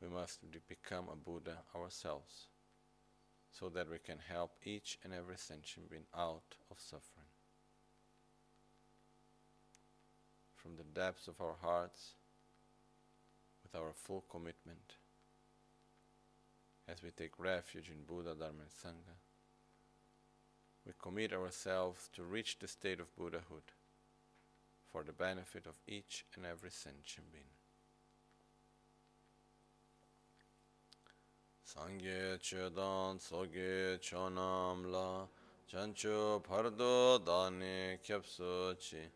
We 0.00 0.08
must 0.08 0.40
become 0.68 1.08
a 1.10 1.16
Buddha 1.16 1.58
ourselves 1.74 2.46
so 3.50 3.68
that 3.68 3.90
we 3.90 3.98
can 3.98 4.18
help 4.28 4.52
each 4.64 4.98
and 5.04 5.12
every 5.12 5.36
sentient 5.36 5.90
being 5.90 6.06
out 6.16 6.56
of 6.70 6.78
suffering. 6.78 7.26
From 10.56 10.76
the 10.76 10.84
depths 10.84 11.26
of 11.26 11.40
our 11.40 11.56
hearts, 11.60 12.14
with 13.62 13.80
our 13.80 13.92
full 13.92 14.24
commitment, 14.30 14.94
as 16.88 17.02
we 17.02 17.10
take 17.10 17.38
refuge 17.38 17.88
in 17.88 18.04
Buddha, 18.04 18.34
Dharma, 18.34 18.62
and 18.62 18.70
Sangha, 18.70 19.16
we 20.86 20.92
commit 21.00 21.32
ourselves 21.32 22.08
to 22.14 22.22
reach 22.22 22.58
the 22.58 22.68
state 22.68 23.00
of 23.00 23.14
Buddhahood 23.16 23.72
for 24.90 25.02
the 25.02 25.12
benefit 25.12 25.66
of 25.66 25.78
each 25.86 26.24
and 26.34 26.44
every 26.44 26.70
sentient 26.70 27.32
being. 27.32 27.59
Sangye 31.70 32.36
chedan 32.40 33.16
tsoge 33.18 34.00
chonam 34.00 34.90
la 34.90 35.24
chancho 35.68 36.42
pardo 36.42 37.18
dani 37.24 37.96
kyapso 38.02 38.74
chi. 38.76 39.08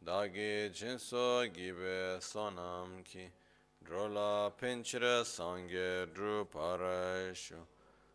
Dagi 0.00 0.70
jinso 0.72 1.50
gibe 1.52 2.20
sonam 2.20 3.02
ki. 3.02 3.28
Drola 3.84 4.52
pinchire 4.56 5.24
sangye 5.24 6.06
dru 6.14 6.46
parashu 6.46 7.58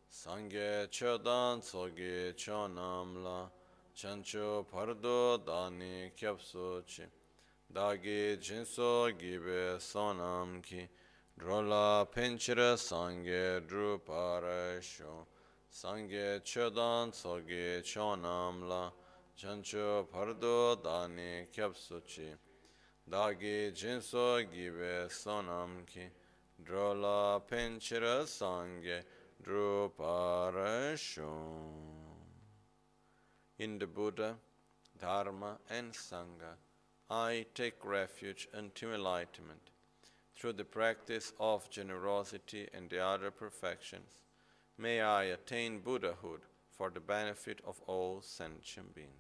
sangye 0.09 0.87
chedan 0.89 1.59
tsoge 1.59 2.33
chonam 2.37 3.21
la 3.21 3.49
chancho 3.93 4.63
pardo 4.71 5.37
dani 5.37 6.13
kyapso 6.15 6.81
chi. 6.85 7.03
Dagi 7.69 8.37
jinso 8.39 9.11
gibe 9.19 9.81
sonam 9.81 10.61
ki 10.61 10.87
drola 11.41 12.05
pinchira 12.05 12.77
sangye 12.77 13.67
dru 13.67 13.99
parasho 14.05 15.25
sangye 15.71 16.39
chodan 16.43 17.09
tsoge 17.11 17.81
chonam 17.81 18.69
la 18.69 18.91
chancho 19.35 20.05
pardo 20.11 20.75
dani 20.75 21.47
kyapso 21.51 21.99
chi 22.05 22.29
dagi 23.09 23.71
jinso 23.73 24.43
gibe 24.53 25.09
sonam 25.09 25.83
ki 25.87 26.11
drola 26.63 27.41
pinchira 27.49 28.21
sangye 28.27 29.03
dru 29.41 29.91
parasho 29.97 31.33
in 33.57 33.79
the 33.79 33.87
Buddha, 33.87 34.37
Dharma, 34.99 35.57
and 35.69 35.91
Sangha, 35.93 36.55
I 37.09 37.45
take 37.53 37.83
refuge 37.83 38.47
until 38.53 38.93
enlightenment 38.93 39.70
through 40.41 40.53
the 40.53 40.63
practice 40.63 41.33
of 41.39 41.69
generosity 41.69 42.67
and 42.73 42.89
the 42.89 42.97
other 42.97 43.29
perfections. 43.29 44.23
May 44.75 44.99
I 44.99 45.25
attain 45.25 45.81
Buddhahood 45.81 46.41
for 46.75 46.89
the 46.89 46.99
benefit 46.99 47.61
of 47.63 47.79
all 47.85 48.23
sentient 48.23 48.95
beings. 48.95 49.11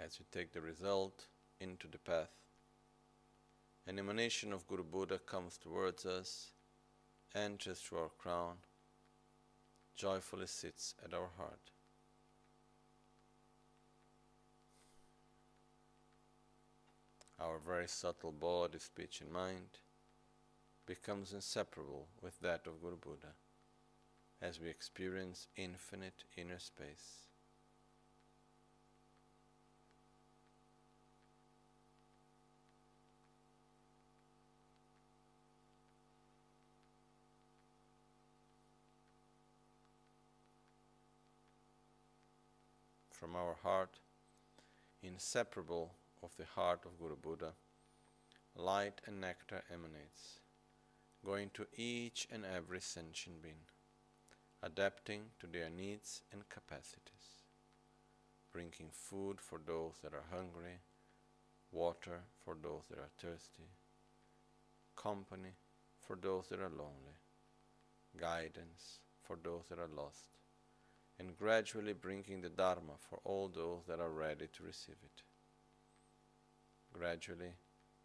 As 0.00 0.18
we 0.18 0.24
take 0.32 0.54
the 0.54 0.62
result 0.62 1.26
into 1.60 1.86
the 1.86 1.98
path, 1.98 2.32
an 3.86 3.98
emanation 3.98 4.54
of 4.54 4.66
Guru 4.66 4.84
Buddha 4.84 5.18
comes 5.18 5.58
towards 5.58 6.06
us, 6.06 6.52
enters 7.34 7.80
through 7.80 7.98
our 7.98 8.10
crown, 8.16 8.56
joyfully 9.96 10.46
sits 10.46 10.94
at 11.04 11.14
our 11.14 11.30
heart. 11.38 11.70
Our 17.40 17.58
very 17.58 17.88
subtle 17.88 18.32
body, 18.32 18.78
speech, 18.78 19.20
and 19.20 19.30
mind 19.30 19.78
becomes 20.86 21.32
inseparable 21.32 22.06
with 22.22 22.38
that 22.40 22.66
of 22.66 22.80
Guru 22.80 22.96
Buddha 22.96 23.34
as 24.40 24.60
we 24.60 24.68
experience 24.68 25.48
infinite 25.56 26.24
inner 26.36 26.58
space. 26.58 27.25
From 43.18 43.34
our 43.34 43.56
heart, 43.62 43.98
inseparable 45.02 45.92
of 46.22 46.30
the 46.36 46.44
heart 46.44 46.80
of 46.84 46.98
Guru 46.98 47.16
Buddha, 47.16 47.52
light 48.54 49.00
and 49.06 49.20
nectar 49.20 49.62
emanates, 49.72 50.40
going 51.24 51.50
to 51.54 51.66
each 51.76 52.28
and 52.30 52.44
every 52.44 52.80
sentient 52.80 53.42
being, 53.42 53.64
adapting 54.62 55.22
to 55.40 55.46
their 55.46 55.70
needs 55.70 56.22
and 56.30 56.48
capacities, 56.48 57.42
bringing 58.52 58.90
food 58.92 59.40
for 59.40 59.60
those 59.66 59.94
that 60.02 60.12
are 60.12 60.24
hungry, 60.30 60.80
water 61.72 62.20
for 62.44 62.56
those 62.62 62.82
that 62.90 62.98
are 62.98 63.10
thirsty, 63.18 63.70
company 64.94 65.54
for 66.06 66.16
those 66.16 66.48
that 66.48 66.60
are 66.60 66.70
lonely, 66.70 67.16
guidance 68.20 69.00
for 69.22 69.38
those 69.42 69.64
that 69.70 69.78
are 69.78 69.90
lost, 69.96 70.35
and 71.18 71.36
gradually 71.38 71.92
bringing 71.92 72.40
the 72.42 72.48
Dharma 72.48 72.94
for 73.08 73.20
all 73.24 73.48
those 73.48 73.84
that 73.88 74.00
are 74.00 74.10
ready 74.10 74.48
to 74.56 74.62
receive 74.62 74.96
it. 75.02 75.22
Gradually, 76.92 77.54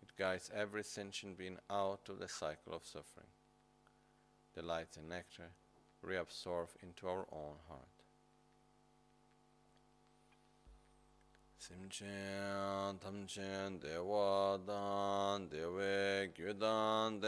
it 0.02 0.16
guides 0.18 0.50
every 0.54 0.84
sentient 0.84 1.38
being 1.38 1.58
out 1.70 2.10
of 2.10 2.20
the 2.20 2.28
cycle 2.28 2.74
of 2.74 2.86
suffering. 2.86 3.28
The 4.56 4.62
light 4.62 4.98
and 4.98 5.10
nectar 5.10 5.52
reabsorb 6.06 6.70
into 6.82 7.08
our 7.08 7.26
own 7.32 7.56
heart. 7.68 7.88
Simchen 11.62 13.00
tamchen 13.00 13.80
dewa 13.80 14.60
dan 14.66 15.48
gyudan 16.34 17.22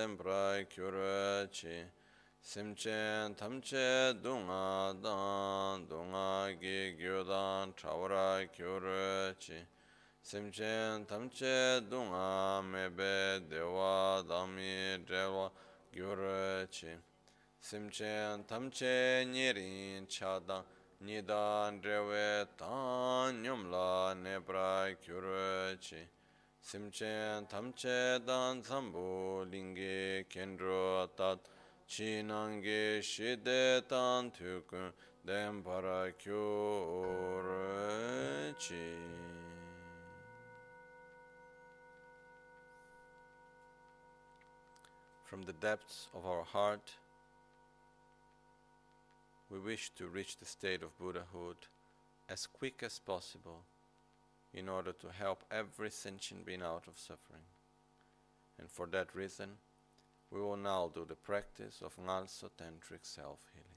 심첸 2.46 3.36
탐체 3.38 4.20
동아단 4.22 5.88
동아기 5.88 6.98
교단 7.00 7.74
차오라 7.78 8.48
교르치 8.54 9.66
심첸 10.22 11.08
탐체 11.08 11.88
동아 11.90 12.62
메베 12.62 13.48
대와 13.50 14.26
담이 14.28 15.06
대와 15.08 15.52
교르치 15.94 17.00
심첸 17.62 18.46
탐체 18.46 19.26
니린 19.32 20.06
차다 20.10 20.66
니단 21.02 21.80
레웨 21.82 22.46
탄념라 22.58 24.16
네브라 24.22 24.96
교르치 25.02 26.10
심첸 26.60 27.48
탐체 27.50 28.20
단 28.28 28.62
삼보 28.62 29.46
링게 29.50 30.26
켄로 30.28 31.08
탓 31.16 31.40
From 45.26 45.43
the 45.43 45.54
depths 45.54 46.08
of 46.15 46.26
our 46.26 46.43
heart, 46.43 46.91
we 49.50 49.60
wish 49.60 49.89
to 49.96 50.08
reach 50.08 50.38
the 50.38 50.46
state 50.46 50.84
of 50.84 50.98
Buddhahood 51.00 51.58
as 52.30 52.48
quick 52.48 52.82
as 52.84 53.00
possible 53.00 53.63
in 54.54 54.69
order 54.69 54.93
to 54.93 55.10
help 55.10 55.43
every 55.52 55.89
sentient 55.89 56.46
being 56.46 56.62
out 56.62 56.88
of 56.88 56.98
suffering. 56.98 57.41
And 58.60 58.69
for 58.69 58.88
that 58.88 59.15
reason, 59.15 59.58
we 60.34 60.41
will 60.41 60.58
now 60.58 60.89
do 60.93 61.06
the 61.08 61.15
practice 61.15 61.84
of 61.84 61.96
Ngalso 61.96 62.50
Tantric 62.58 63.04
self 63.04 63.39
healing. 63.54 63.67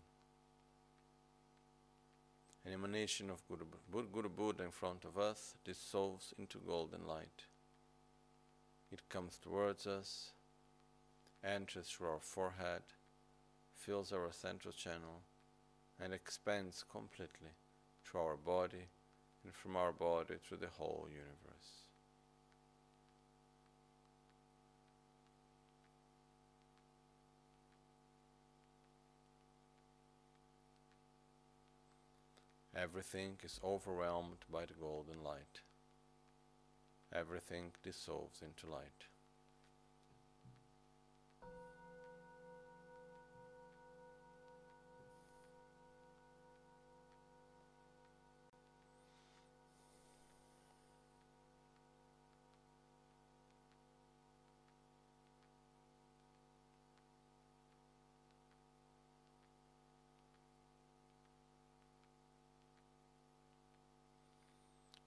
An 2.64 2.72
emanation 2.72 3.28
of 3.28 3.46
Guru, 3.46 3.66
Guru 4.10 4.30
Buddha 4.30 4.64
in 4.64 4.70
front 4.70 5.04
of 5.04 5.18
us 5.18 5.54
dissolves 5.64 6.32
into 6.38 6.58
golden 6.66 7.06
light. 7.06 7.44
It 8.90 9.06
comes 9.10 9.36
towards 9.36 9.86
us, 9.86 10.30
enters 11.44 11.88
through 11.88 12.08
our 12.08 12.20
forehead, 12.20 12.82
fills 13.74 14.10
our 14.10 14.32
central 14.32 14.72
channel, 14.72 15.22
and 16.00 16.14
expands 16.14 16.84
completely 16.90 17.52
through 18.02 18.22
our 18.22 18.36
body 18.36 18.88
and 19.44 19.52
from 19.52 19.76
our 19.76 19.92
body 19.92 20.36
through 20.42 20.58
the 20.58 20.68
whole 20.78 21.06
universe. 21.10 21.85
Everything 32.76 33.38
is 33.42 33.58
overwhelmed 33.64 34.44
by 34.52 34.66
the 34.66 34.74
golden 34.74 35.24
light. 35.24 35.62
Everything 37.10 37.72
dissolves 37.82 38.42
into 38.42 38.70
light. 38.70 39.06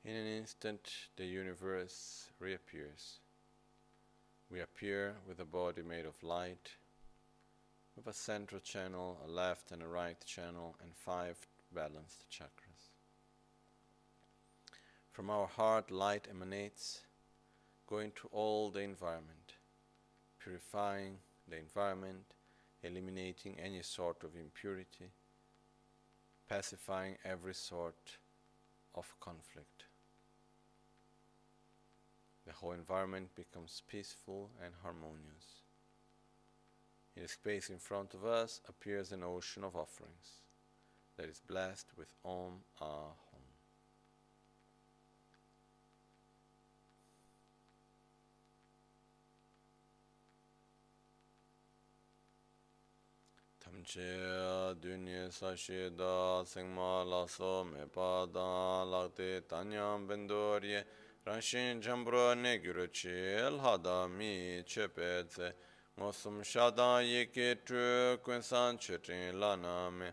In 0.10 0.15
an 0.15 0.26
instant, 0.26 0.91
the 1.17 1.26
universe 1.26 2.32
reappears. 2.39 3.19
We 4.50 4.60
appear 4.60 5.13
with 5.28 5.39
a 5.39 5.45
body 5.45 5.84
made 5.84 6.08
of 6.08 6.24
light, 6.24 6.72
with 7.95 8.08
a 8.08 8.13
central 8.13 8.60
channel, 8.60 9.19
a 9.24 9.30
left 9.30 9.72
and 9.72 9.84
a 9.84 9.88
right 9.88 10.19
channel, 10.26 10.76
and 10.82 10.95
five 10.95 11.38
balanced 11.72 12.26
chakras. 12.32 12.89
From 15.12 15.30
our 15.30 15.45
heart, 15.45 15.91
light 15.91 16.28
emanates, 16.28 17.02
going 17.86 18.12
to 18.15 18.30
all 18.32 18.72
the 18.72 18.82
environment, 18.82 19.54
purifying 20.39 21.17
the 21.48 21.60
environment, 21.60 22.34
eliminating 22.82 23.60
any 23.60 23.84
sort 23.84 24.24
of 24.24 24.36
impurity, 24.36 25.12
pacifying 26.48 27.15
every 27.24 27.54
sort 27.54 28.17
of 28.95 29.13
conflict 29.19 29.78
the 32.49 32.55
whole 32.55 32.71
environment 32.71 33.29
becomes 33.35 33.83
peaceful 33.88 34.49
and 34.65 34.73
harmonious. 34.81 35.62
In 37.15 37.21
the 37.21 37.27
space 37.27 37.69
in 37.69 37.77
front 37.77 38.15
of 38.15 38.25
us 38.25 38.59
appears 38.67 39.12
an 39.12 39.23
ocean 39.23 39.63
of 39.63 39.75
offerings 39.75 40.41
that 41.15 41.29
is 41.29 41.41
blessed 41.47 41.85
with 41.95 42.07
Om 42.25 42.53
Ah 42.81 43.13
Hum. 43.29 43.43
Tamche 53.62 54.75
dunye 54.81 55.29
da 55.95 56.43
sengma 56.45 57.03
laso 57.07 57.63
me 57.63 57.85
pa 57.93 58.25
da 58.25 58.83
lakte 58.85 59.41
tanyam 59.47 60.07
bendorye 60.07 60.83
Ranshin 61.29 61.79
chambro 61.79 62.35
ne 62.35 62.57
gyuru 62.57 62.87
chi 62.91 63.09
lhada 63.51 64.07
mi 64.09 64.63
chepe 64.65 65.27
tse. 65.29 65.53
Ngosum 65.95 66.41
shada 66.43 67.03
yeke 67.05 67.63
tu 67.63 68.17
kunsan 68.25 68.79
chetin 68.79 69.39
lana 69.39 69.91
me 69.91 70.07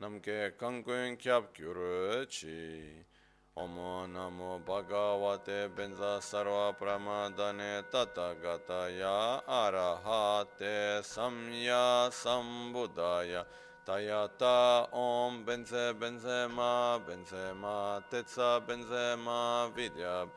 namke 0.00 0.52
kankun 0.56 1.18
kyab 1.18 1.52
gyuru 1.52 2.24
chi. 2.30 3.04
Omo 3.56 4.06
namo 4.06 4.60
bhagavate 4.64 5.74
benza 5.74 6.20
sarva 6.20 6.72
pramadane 6.78 7.82
tata 7.90 8.36
gataya 8.40 9.42
arahate 9.48 11.02
samya 11.02 12.12
sambuddhaya 12.12 13.44
Tayata 13.84 14.86
om 14.92 15.42
benze 15.44 15.94
benze 15.98 16.48
ma 16.54 16.96
benze 16.98 17.54
ma 17.56 17.98
tetsa 18.08 18.60
benze 18.60 19.16
ma 19.18 19.68
vidyab 19.74 20.28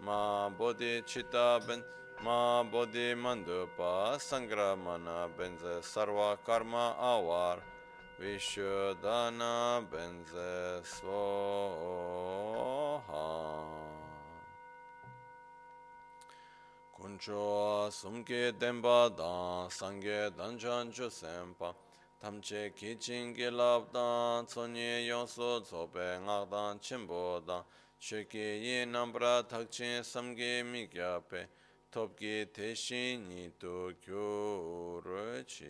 ma 0.00 0.50
bodhi 0.50 1.02
chitta 1.04 1.60
ben 1.66 1.82
ma 2.22 2.62
bodhi 2.64 3.14
mandupa 3.14 4.18
sangramana 4.18 5.28
benze 5.36 5.82
sarva 5.82 6.36
karma 6.44 6.94
awar 6.98 7.62
vishuddhana 8.18 9.82
benze 9.90 10.82
svoha. 10.82 12.08
Kuncho 16.98 17.90
sumke 17.90 18.52
denpa 18.58 19.08
dan 19.16 19.68
sangye 19.70 20.30
danjan 20.36 20.90
ju 20.92 21.10
senpa 21.10 21.74
tamche 22.20 22.72
kichin 22.74 23.34
gilab 23.34 23.92
dan 23.92 24.46
tsonye 24.46 25.06
yonso 25.06 25.60
tsobe 25.60 26.18
ngak 26.24 26.50
dan 26.50 26.80
chenpo 26.80 27.40
dan 27.46 27.62
ye 28.00 28.84
nambra 28.86 29.44
samge 30.02 30.62
mikyape 30.62 31.46
topke 31.90 32.46
teshin 32.52 33.28
nito 33.28 33.92
kyoro 34.00 35.44
chi. 35.44 35.66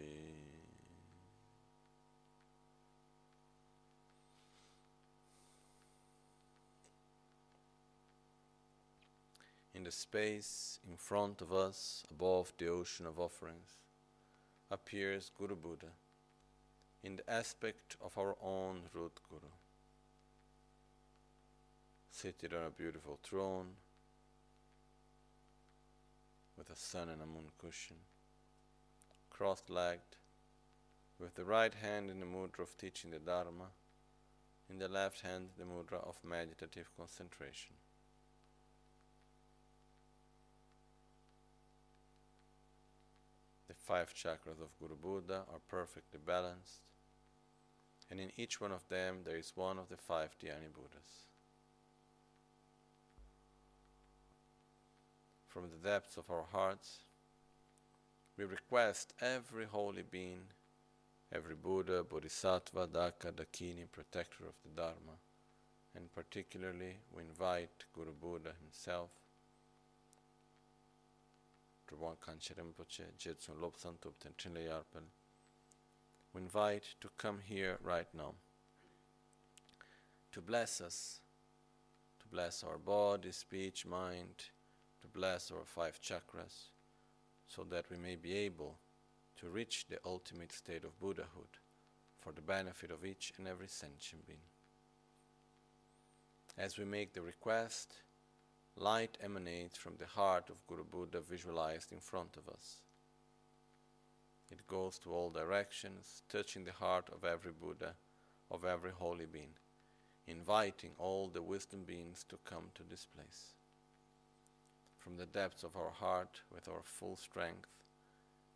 In 9.74 9.84
the 9.84 9.92
space 9.92 10.80
in 10.88 10.96
front 10.96 11.40
of 11.40 11.52
us, 11.52 12.04
above 12.10 12.52
the 12.58 12.66
ocean 12.68 13.06
of 13.06 13.18
offerings, 13.18 13.78
appears 14.70 15.30
Guru 15.38 15.54
Buddha 15.56 15.92
in 17.02 17.16
the 17.16 17.30
aspect 17.30 17.96
of 18.02 18.18
our 18.18 18.36
own 18.42 18.82
root 18.92 19.20
Guru 19.30 19.52
seated 22.20 22.52
on 22.52 22.64
a 22.66 22.70
beautiful 22.70 23.16
throne, 23.22 23.68
with 26.56 26.68
a 26.68 26.74
sun 26.74 27.08
and 27.08 27.22
a 27.22 27.26
moon 27.26 27.46
cushion, 27.60 27.94
cross 29.30 29.62
legged, 29.68 30.16
with 31.20 31.36
the 31.36 31.44
right 31.44 31.74
hand 31.74 32.10
in 32.10 32.18
the 32.18 32.26
mudra 32.26 32.62
of 32.62 32.76
teaching 32.76 33.12
the 33.12 33.20
Dharma, 33.20 33.70
in 34.68 34.80
the 34.80 34.88
left 34.88 35.20
hand 35.20 35.50
the 35.56 35.64
mudra 35.64 36.04
of 36.04 36.16
meditative 36.24 36.90
concentration. 36.96 37.76
The 43.68 43.74
five 43.74 44.12
chakras 44.12 44.60
of 44.60 44.76
Guru 44.80 44.96
Buddha 44.96 45.44
are 45.52 45.60
perfectly 45.68 46.18
balanced, 46.26 46.80
and 48.10 48.18
in 48.18 48.32
each 48.36 48.60
one 48.60 48.72
of 48.72 48.88
them 48.88 49.18
there 49.24 49.36
is 49.36 49.52
one 49.54 49.78
of 49.78 49.88
the 49.88 49.96
five 49.96 50.36
Dhyani 50.42 50.72
Buddhas. 50.74 51.27
From 55.58 55.70
the 55.70 55.88
depths 55.88 56.16
of 56.16 56.30
our 56.30 56.44
hearts, 56.52 57.00
we 58.36 58.44
request 58.44 59.12
every 59.20 59.64
holy 59.64 60.02
being, 60.08 60.42
every 61.34 61.56
Buddha, 61.56 62.04
Bodhisattva, 62.04 62.86
Daka, 62.86 63.32
Dakini, 63.32 63.90
protector 63.90 64.44
of 64.44 64.54
the 64.62 64.70
Dharma, 64.80 65.18
and 65.96 66.14
particularly 66.14 66.98
we 67.12 67.22
invite 67.22 67.86
Guru 67.92 68.12
Buddha 68.12 68.52
himself, 68.62 69.10
Rinpoche, 71.90 73.06
Jetsun 73.18 73.58
Lobsang 73.60 73.98
Tupten 74.00 74.34
Trinle 74.38 74.84
we 76.34 76.40
invite 76.40 76.84
to 77.00 77.08
come 77.18 77.40
here 77.44 77.78
right 77.82 78.06
now 78.14 78.34
to 80.30 80.40
bless 80.40 80.80
us, 80.80 81.18
to 82.20 82.28
bless 82.28 82.62
our 82.62 82.78
body, 82.78 83.32
speech, 83.32 83.84
mind, 83.84 84.50
to 85.00 85.08
bless 85.08 85.50
our 85.50 85.64
five 85.64 86.00
chakras, 86.00 86.70
so 87.46 87.64
that 87.64 87.90
we 87.90 87.96
may 87.96 88.16
be 88.16 88.34
able 88.34 88.78
to 89.40 89.48
reach 89.48 89.86
the 89.88 89.98
ultimate 90.04 90.52
state 90.52 90.84
of 90.84 90.98
Buddhahood 91.00 91.58
for 92.18 92.32
the 92.32 92.40
benefit 92.40 92.90
of 92.90 93.04
each 93.04 93.32
and 93.38 93.46
every 93.46 93.68
sentient 93.68 94.26
being. 94.26 94.38
As 96.56 96.76
we 96.76 96.84
make 96.84 97.14
the 97.14 97.22
request, 97.22 97.94
light 98.76 99.16
emanates 99.22 99.78
from 99.78 99.94
the 99.96 100.06
heart 100.06 100.50
of 100.50 100.66
Guru 100.66 100.84
Buddha 100.84 101.20
visualized 101.20 101.92
in 101.92 102.00
front 102.00 102.36
of 102.36 102.48
us. 102.48 102.78
It 104.50 104.66
goes 104.66 104.98
to 105.00 105.12
all 105.12 105.30
directions, 105.30 106.22
touching 106.28 106.64
the 106.64 106.72
heart 106.72 107.08
of 107.14 107.24
every 107.24 107.52
Buddha, 107.52 107.94
of 108.50 108.64
every 108.64 108.90
holy 108.90 109.26
being, 109.26 109.54
inviting 110.26 110.90
all 110.98 111.28
the 111.28 111.42
wisdom 111.42 111.84
beings 111.84 112.24
to 112.28 112.38
come 112.44 112.70
to 112.74 112.82
this 112.82 113.06
place. 113.06 113.54
From 114.98 115.16
the 115.16 115.26
depths 115.26 115.62
of 115.62 115.76
our 115.76 115.90
heart, 115.90 116.42
with 116.52 116.68
our 116.68 116.82
full 116.84 117.16
strength, 117.16 117.68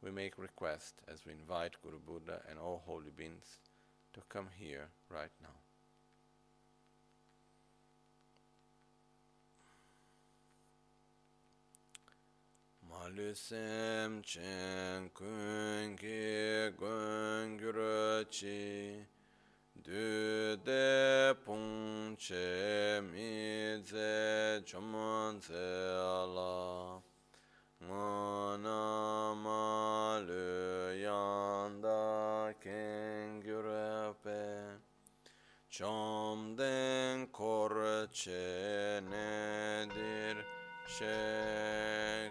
we 0.02 0.10
make 0.10 0.36
request 0.36 1.00
as 1.08 1.24
we 1.24 1.32
invite 1.32 1.80
Guru 1.82 1.98
Buddha 1.98 2.42
and 2.50 2.58
all 2.58 2.82
holy 2.84 3.10
beings 3.16 3.58
to 4.12 4.20
come 4.28 4.48
here 4.58 4.88
right 5.08 5.30
now. 5.40 5.48
Malusem 12.90 14.22
chen 14.22 15.10
kungi 15.14 16.70
gungurachi 16.76 18.16
Düde 19.84 21.34
punçe 21.44 23.00
mize 23.00 24.62
çumanzela 24.66 25.62
Mana 27.80 29.34
malu 29.34 30.94
yanda 30.94 32.54
kengürepe 32.60 34.42
Çamden 35.70 37.26
korçe 37.26 39.00
nedir 39.10 40.36
şeksu 40.86 42.22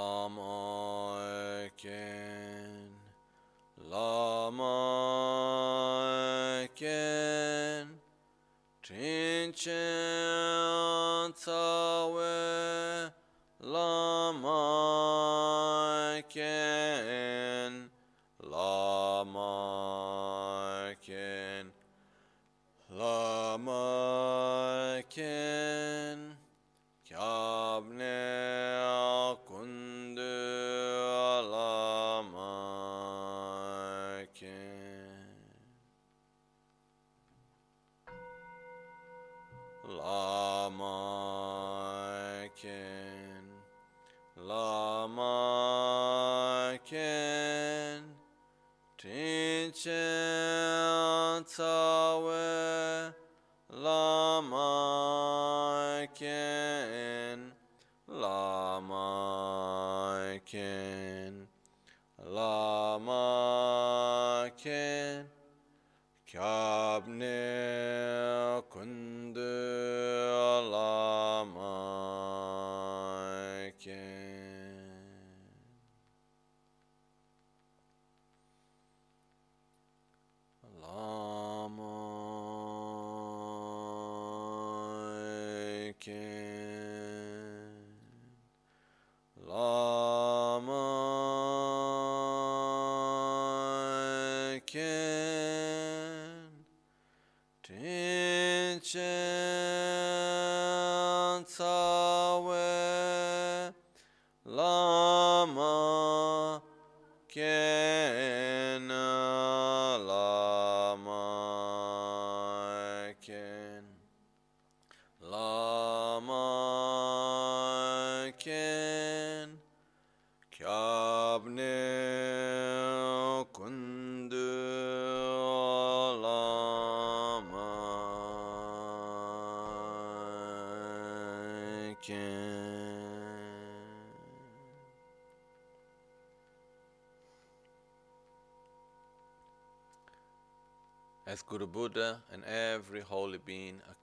Lama 0.00 1.68
ken, 1.76 2.88
lama 3.90 4.78
ken, 6.74 7.84
trinchen 8.82 9.74
tawe, 11.44 13.12
lama 13.60 14.62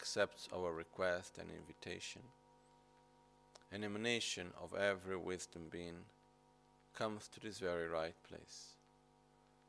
accepts 0.08 0.48
our 0.56 0.72
request 0.72 1.38
and 1.38 1.50
invitation, 1.52 2.22
an 3.74 3.84
emanation 3.84 4.54
of 4.64 4.74
every 4.74 5.18
wisdom 5.18 5.64
being 5.70 6.06
comes 6.94 7.28
to 7.28 7.42
this 7.42 7.60
very 7.60 7.90
right 7.90 8.16
place 8.24 8.76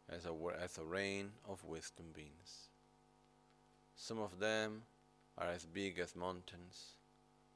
as 0.08 0.26
a, 0.26 0.32
as 0.62 0.78
a 0.78 0.84
rain 0.84 1.30
of 1.48 1.64
wisdom 1.64 2.06
beings. 2.14 2.68
Some 3.96 4.20
of 4.20 4.38
them 4.38 4.82
are 5.36 5.48
as 5.48 5.66
big 5.66 5.98
as 5.98 6.14
mountains, 6.14 6.92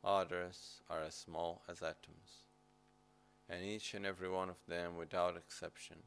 others 0.02 0.80
are 0.90 1.04
as 1.04 1.14
small 1.14 1.62
as 1.68 1.82
atoms, 1.82 2.42
and 3.48 3.64
each 3.64 3.94
and 3.94 4.04
every 4.04 4.28
one 4.28 4.48
of 4.48 4.58
them, 4.66 4.96
without 4.96 5.36
exception, 5.36 5.98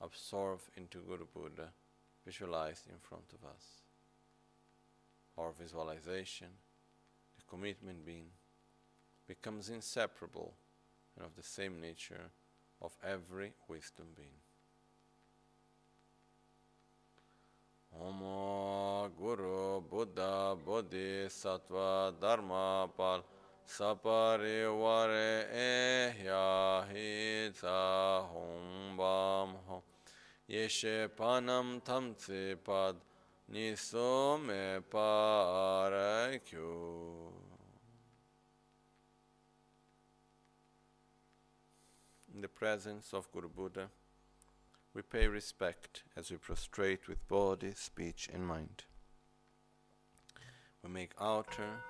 absorbed 0.00 0.70
into 0.76 1.00
Guru 1.00 1.26
Buddha 1.34 1.70
visualized 2.24 2.86
in 2.88 2.98
front 3.00 3.32
of 3.32 3.44
us. 3.44 3.77
Our 5.38 5.52
visualization, 5.52 6.48
the 7.36 7.42
commitment 7.48 8.04
being, 8.04 8.26
becomes 9.28 9.68
inseparable 9.68 10.54
and 11.16 11.24
of 11.26 11.36
the 11.36 11.42
same 11.42 11.80
nature 11.80 12.30
of 12.82 12.96
every 13.04 13.52
wisdom 13.68 14.06
being. 14.16 14.40
Om 18.00 19.10
Guru 19.18 19.80
Buddha 19.80 20.56
Bodhisattva 20.64 22.14
Dharma 22.20 22.88
Pal 22.96 23.24
Sapariware 23.66 25.46
Ehya 25.54 26.84
Hita 26.92 28.24
Hum 28.30 28.96
Bam 28.96 29.54
Hum 29.68 29.82
Yeshe 30.50 31.08
Panam 31.08 31.80
Tamtsi 31.82 32.56
Pad 32.62 32.96
Niso 33.50 34.38
Me 34.44 34.78
Parakyu 34.90 36.58
In 42.34 42.42
the 42.42 42.48
presence 42.48 43.14
of 43.14 43.32
Guru 43.32 43.48
Buddha, 43.48 43.88
we 44.92 45.00
pay 45.00 45.28
respect 45.28 46.02
as 46.14 46.30
we 46.30 46.36
prostrate 46.36 47.08
with 47.08 47.26
body, 47.26 47.72
speech, 47.74 48.28
and 48.32 48.46
mind. 48.46 48.84
We 50.84 50.90
make 50.90 51.12
outer, 51.18 51.80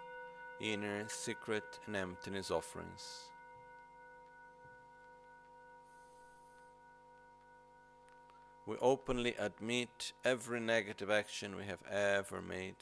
inner, 0.61 1.06
secret, 1.09 1.64
and 1.86 1.96
emptiness 1.96 2.52
offerings. 2.52 3.28
We 8.68 8.76
openly 8.82 9.34
admit 9.38 10.12
every 10.26 10.60
negative 10.60 11.10
action 11.10 11.56
we 11.56 11.64
have 11.64 11.82
ever 11.90 12.42
made. 12.42 12.76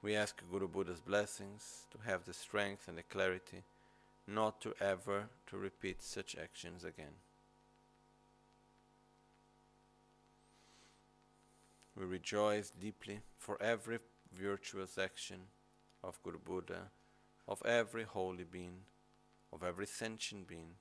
We 0.00 0.14
ask 0.14 0.40
Guru 0.48 0.68
Buddha's 0.68 1.00
blessings 1.00 1.88
to 1.90 1.98
have 2.08 2.24
the 2.24 2.32
strength 2.32 2.86
and 2.86 2.96
the 2.96 3.02
clarity 3.02 3.64
not 4.28 4.60
to 4.60 4.74
ever 4.80 5.30
to 5.48 5.58
repeat 5.58 6.04
such 6.04 6.36
actions 6.40 6.84
again. 6.84 7.16
We 11.96 12.04
rejoice 12.04 12.70
deeply 12.70 13.22
for 13.38 13.60
every 13.60 13.98
virtuous 14.32 14.98
action 14.98 15.40
of 16.04 16.22
Guru 16.22 16.38
Buddha, 16.38 16.92
of 17.48 17.60
every 17.66 18.04
holy 18.04 18.44
being, 18.44 18.82
of 19.52 19.64
every 19.64 19.88
sentient 19.88 20.46
being, 20.46 20.76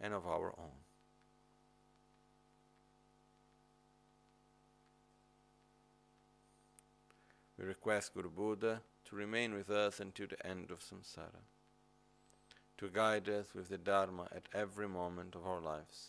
and 0.00 0.14
of 0.14 0.24
our 0.24 0.54
own. 0.56 0.83
We 7.64 7.68
request 7.68 8.12
Guru 8.12 8.28
Buddha 8.28 8.82
to 9.06 9.16
remain 9.16 9.54
with 9.54 9.70
us 9.70 9.98
until 9.98 10.26
the 10.26 10.46
end 10.46 10.70
of 10.70 10.80
samsara, 10.80 11.40
to 12.76 12.90
guide 12.90 13.26
us 13.30 13.54
with 13.54 13.70
the 13.70 13.78
Dharma 13.78 14.28
at 14.36 14.50
every 14.52 14.86
moment 14.86 15.34
of 15.34 15.46
our 15.46 15.62
lives. 15.62 16.08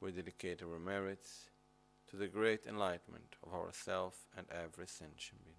We 0.00 0.10
dedicate 0.10 0.64
our 0.64 0.80
merits 0.80 1.48
to 2.10 2.16
the 2.16 2.26
great 2.26 2.66
enlightenment 2.66 3.36
of 3.46 3.54
ourself 3.54 4.26
and 4.36 4.48
every 4.50 4.88
sentient 4.88 5.44
being. 5.44 5.54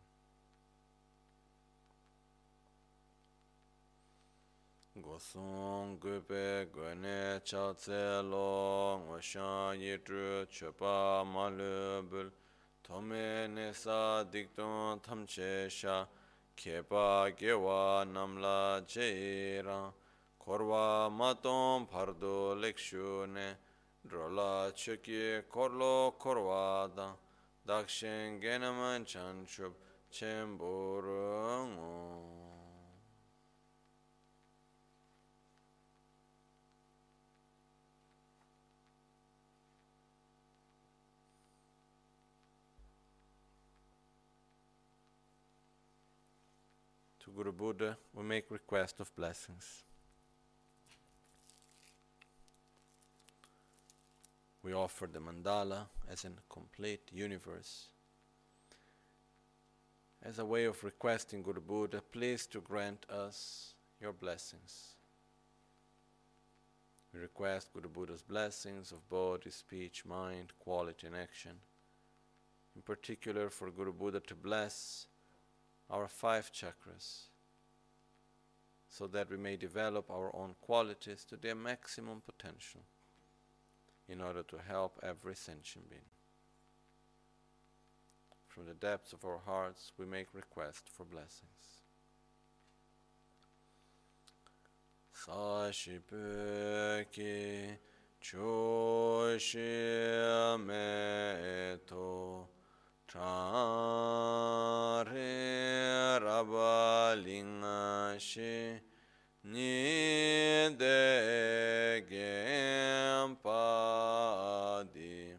Gosong 5.02 5.98
gupe 5.98 6.74
gwene 6.74 7.42
cha 7.46 7.72
tse 7.72 8.22
zhu 10.04 10.46
chepa 10.52 11.26
ma 11.26 11.50
bul 12.02 12.32
tome 12.88 13.48
nesa 13.48 14.24
dikton 14.32 15.00
tamche 15.02 15.70
sha 15.70 16.06
kepa 16.56 17.32
gewa 17.36 18.06
namla 18.06 18.86
cheira 18.86 19.92
korwa 20.40 21.10
maton 21.10 21.88
pardo 21.88 22.54
lekshu 22.62 23.28
ne 23.28 23.56
drola 24.08 24.72
chuki 24.76 25.42
korlo 25.50 26.14
korwa 26.20 26.96
da. 26.96 27.10
Dakshen 27.68 28.40
genaman 28.40 29.04
chanchub 29.06 29.74
chemburu 30.12 31.66
ngon 31.74 32.15
Guru 47.36 47.52
Buddha, 47.52 47.98
we 48.14 48.24
make 48.24 48.50
request 48.50 49.02
of 49.02 49.14
blessings. 49.14 49.84
We 54.64 54.74
offer 54.74 55.06
the 55.12 55.20
mandala 55.20 55.88
as 56.10 56.24
a 56.24 56.30
complete 56.48 57.10
universe. 57.12 57.90
As 60.24 60.40
a 60.40 60.46
way 60.46 60.64
of 60.64 60.82
requesting 60.82 61.44
Guru 61.44 61.60
Buddha, 61.60 62.02
please 62.10 62.48
to 62.48 62.62
grant 62.62 63.06
us 63.10 63.74
your 64.00 64.14
blessings. 64.14 64.96
We 67.14 67.20
request 67.20 67.74
Guru 67.74 67.90
Buddha's 67.90 68.24
blessings 68.24 68.94
of 68.94 69.10
body, 69.10 69.50
speech, 69.50 70.06
mind, 70.06 70.54
quality, 70.58 71.08
and 71.08 71.16
action. 71.18 71.58
In 72.78 72.82
particular, 72.82 73.50
for 73.50 73.70
Guru 73.72 73.92
Buddha 73.92 74.22
to 74.22 74.36
bless 74.36 75.08
our 75.90 76.08
five 76.08 76.52
chakras 76.52 77.28
so 78.88 79.08
that 79.08 79.30
we 79.30 79.38
may 79.38 79.58
develop 79.58 80.10
our 80.10 80.34
own 80.36 80.56
qualities 80.62 81.26
to 81.26 81.36
their 81.36 81.56
maximum 81.56 82.22
potential 82.22 82.82
in 84.08 84.22
order 84.22 84.44
to 84.44 84.58
help 84.68 85.00
every 85.04 85.36
sentient 85.36 85.90
being. 85.90 86.02
From 88.48 88.66
the 88.66 88.74
depths 88.74 89.12
of 89.12 89.26
our 89.26 89.40
hearts, 89.46 89.92
we 89.98 90.06
make 90.06 90.34
request 90.34 90.88
for 90.88 91.04
blessings. 91.04 91.82
Sashipeki 95.14 96.06
Chāre 103.12 104.96
rāpa 106.24 107.14
līṅā 107.22 108.18
shī 108.18 108.82
nī 109.54 110.74
dē 110.80 112.02
gēṁ 112.10 113.38
pādī 113.46 115.38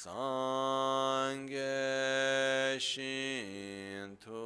sāṅgē 0.00 1.72
shīntu 2.88 4.44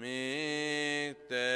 mīk 0.00 1.16
tē 1.32 1.48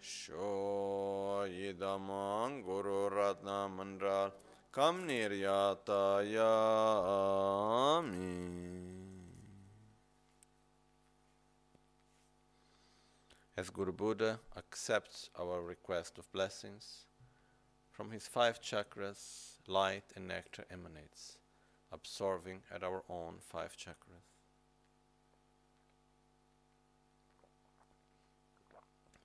Shoyidamang 0.00 0.62
Guru 2.64 3.10
Ratna 3.10 3.68
Kam 4.72 5.08
As 13.56 13.70
Guru 13.70 13.92
Buddha 13.92 14.38
accepts 14.56 15.30
our 15.36 15.60
request 15.60 16.18
of 16.18 16.30
blessings, 16.30 17.06
from 17.90 18.12
his 18.12 18.28
five 18.28 18.60
chakras, 18.60 19.56
light 19.66 20.12
and 20.14 20.28
nectar 20.28 20.64
emanates, 20.70 21.38
absorbing 21.90 22.62
at 22.72 22.84
our 22.84 23.02
own 23.08 23.38
five 23.40 23.76
chakras. 23.76 24.35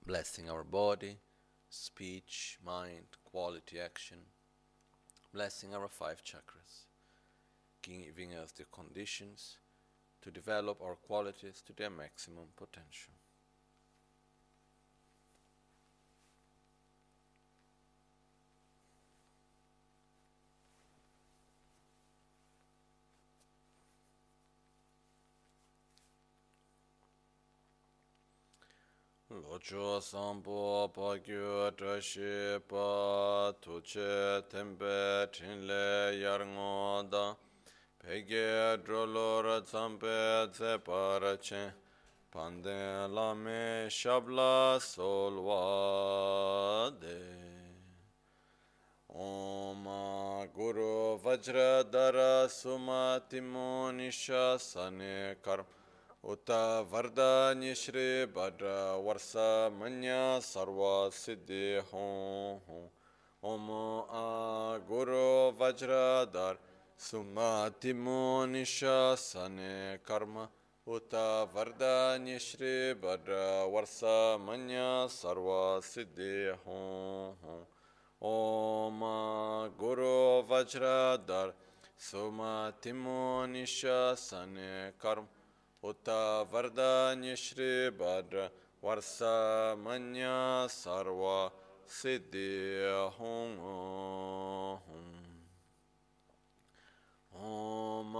Blessing 0.04 0.50
our 0.50 0.64
body, 0.64 1.18
speech, 1.70 2.58
mind, 2.66 3.06
quality 3.24 3.78
action, 3.78 4.18
blessing 5.32 5.76
our 5.76 5.86
five 5.86 6.24
chakras, 6.24 6.86
giving 7.82 8.34
us 8.34 8.50
the 8.50 8.64
conditions 8.64 9.58
to 10.20 10.32
develop 10.32 10.82
our 10.82 10.96
qualities 10.96 11.62
to 11.64 11.72
their 11.72 11.88
maximum 11.88 12.46
potential. 12.56 13.14
Locho 29.32 29.98
sampo 30.02 30.92
pakyo 30.92 31.70
Trashi 31.74 32.60
pa 32.68 33.50
tuche 33.62 34.42
tempe 34.50 35.26
chinle 35.32 36.20
yarngo 36.20 37.10
da. 37.10 37.34
Pege 37.98 38.76
drolor 38.84 39.62
tsampe 39.64 40.50
tsepar 40.52 41.40
chen 41.40 41.72
Pande 42.30 43.08
lame 43.08 43.88
shabla 43.88 44.78
solwa 44.78 46.90
de. 47.00 47.22
Om 49.08 49.84
Guru 50.54 51.18
Vajradara 51.18 52.48
Sumatimo 52.48 53.90
Nishasane 53.92 55.36
Karma 55.42 55.81
उत 56.23 56.49
वरदान्य 56.91 57.73
श्री 57.75 58.07
भद्र 58.35 58.71
वर्ष 59.05 59.31
मन्य 59.73 60.15
सर्व 60.43 60.79
सिद्धि 61.13 61.65
हों 61.91 62.79
ओम 63.43 63.69
आ 64.13 64.23
गुरु 64.87 65.27
वज्रधर 65.59 66.57
सुमतिमो 66.99 68.21
निशासने 68.47 69.75
कर्म 70.07 70.37
उत 70.87 71.13
वरदान्य 71.53 72.37
श्री 72.39 72.73
भद्र 73.01 73.39
वर्ष 73.73 73.99
मन्य 74.41 74.83
सर्व 75.13 75.49
सिद्धि 75.85 76.35
हों 76.65 77.63
ओम 78.21 79.01
गुरु 79.79 80.15
वज्रधर 80.51 81.53
सुमतिमो 82.01 83.19
निशासने 83.47 84.69
कर्म 85.01 85.27
Uta 85.84 86.46
varda 86.46 87.12
nishri 87.18 87.90
Badra 87.90 88.48
Varsa 88.80 89.76
Manya 89.76 90.68
Sarva 90.68 91.50
Siddhi 91.88 92.86
Hum 93.18 93.58
Om 97.34 98.14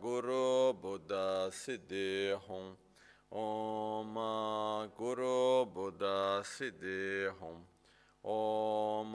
Guru 0.00 0.72
Buddha 0.74 1.50
Siddhi 1.50 2.38
Hum 2.46 2.76
Om 3.32 4.14
Guru 4.96 5.66
Buddha 5.66 6.44
Siddhi 6.44 7.26
Hum 7.40 7.66
Om 8.22 9.12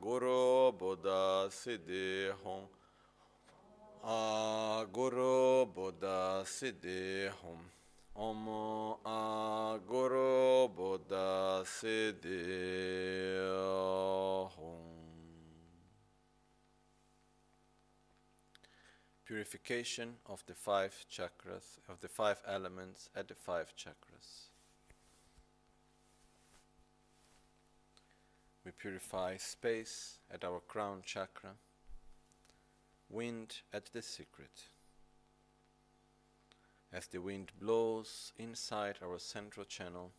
Guru 0.00 0.70
Buddha 0.78 1.48
Siddhi 1.50 2.30
Hum 2.44 2.68
a 4.04 4.84
guru 4.92 5.64
buddha 5.66 6.44
hum 6.44 7.70
om 8.16 8.48
a 9.06 9.78
guru 9.86 10.68
buddha 10.68 11.64
hum 14.56 14.92
purification 19.24 20.14
of 20.26 20.44
the 20.46 20.54
five 20.54 21.06
chakras 21.08 21.78
of 21.88 22.00
the 22.00 22.08
five 22.08 22.42
elements 22.46 23.08
at 23.14 23.28
the 23.28 23.34
five 23.34 23.72
chakras. 23.76 24.48
We 28.64 28.72
purify 28.72 29.36
space 29.36 30.18
at 30.28 30.44
our 30.44 30.60
crown 30.60 31.02
chakra 31.04 31.54
wind 33.12 33.60
at 33.74 33.92
the 33.92 34.00
secret. 34.00 34.68
As 36.90 37.06
the 37.06 37.20
wind 37.20 37.52
blows 37.60 38.32
inside 38.38 38.98
our 39.02 39.18
central 39.18 39.66
channel, 39.66 40.12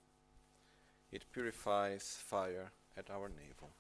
it 1.12 1.26
purifies 1.32 2.20
fire 2.24 2.72
at 2.96 3.10
our 3.10 3.30
navel. 3.30 3.72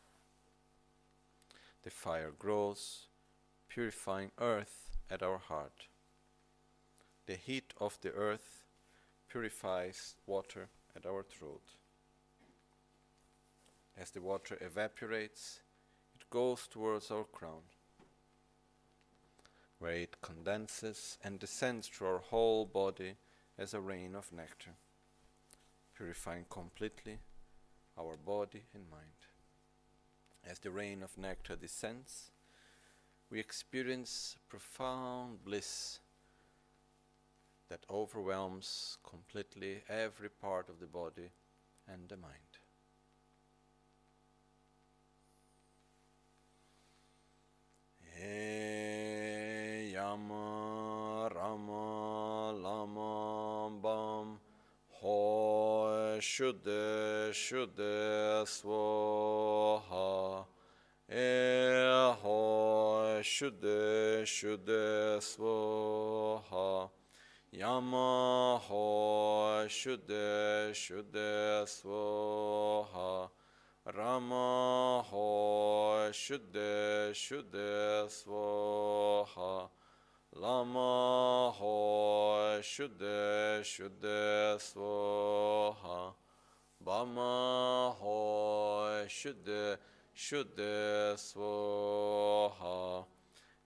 The 1.84 1.91
fire 1.91 2.32
grows, 2.38 3.07
purifying 3.70 4.32
earth 4.39 4.97
at 5.11 5.22
our 5.22 5.38
heart. 5.38 5.88
The 7.28 7.36
heat 7.36 7.74
of 7.80 7.99
the 8.01 8.11
earth 8.11 8.66
purifies 9.30 10.16
water 10.26 10.70
at 10.95 11.05
our 11.05 11.24
throat. 11.24 11.64
As 13.95 14.09
the 14.09 14.22
water 14.22 14.57
evaporates, 14.59 15.59
it 16.16 16.28
goes 16.32 16.68
towards 16.68 17.11
our 17.11 17.26
crown 17.26 17.61
where 19.84 19.95
it 19.95 20.21
condenses 20.21 21.17
and 21.25 21.38
descends 21.39 21.89
through 21.89 22.07
our 22.07 22.19
whole 22.19 22.65
body 22.65 23.15
as 23.57 23.73
a 23.73 23.81
rain 23.81 24.15
of 24.15 24.31
nectar, 24.31 24.71
purifying 25.93 26.45
completely 26.49 27.17
our 27.99 28.15
body 28.15 28.63
and 28.73 28.89
mind. 28.89 29.27
As 30.49 30.59
the 30.59 30.71
rain 30.71 31.03
of 31.03 31.17
nectar 31.17 31.57
descends, 31.57 32.31
we 33.29 33.41
experience 33.41 34.38
profound 34.47 35.43
bliss 35.43 35.99
that 37.67 37.86
overwhelms 37.89 38.97
completely 39.05 39.84
every 39.89 40.29
part 40.29 40.69
of 40.69 40.79
the 40.79 40.88
body 40.88 41.29
and 41.89 42.07
the 42.07 42.15
mind. 42.15 42.53
Yama 50.04 51.30
Rama 51.34 52.51
Lama 52.62 53.70
Bam 53.82 54.38
Ho 54.99 56.18
Shuddha 56.20 57.32
Shuddha 57.32 58.43
Swaha. 58.43 60.43
E 61.10 62.16
Ho 62.22 63.22
Shuddha 63.24 64.26
Shuddha 64.26 65.22
Swaha. 65.22 66.89
Yama 67.54 68.60
Ho 68.62 69.66
Shuddha 69.70 70.74
Shuddha 70.74 71.66
Swaha. 71.66 73.30
Rama 73.95 75.01
Ho 75.10 76.10
Shuddha 76.12 77.14
Shuddha 77.14 78.10
Swaha 78.10 79.70
Lama 80.36 81.51
Ho 81.51 82.59
Shuddha 82.59 83.61
Shuddha 83.61 84.57
Swaha. 84.57 86.13
Bama 86.84 87.93
Ho 87.93 89.05
Shuddha 89.07 89.77
Shuddha 90.15 91.15
Swaha. 91.15 93.05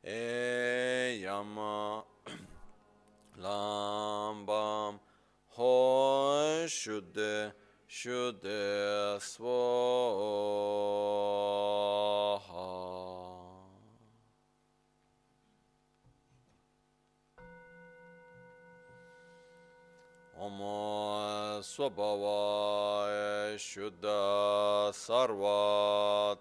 E 0.06 1.22
Yama 1.22 2.04
Lambam 3.42 5.00
Ho 5.48 6.66
Shuddha 6.68 7.54
Shuddha 7.90 9.20
Swaha 9.22 9.48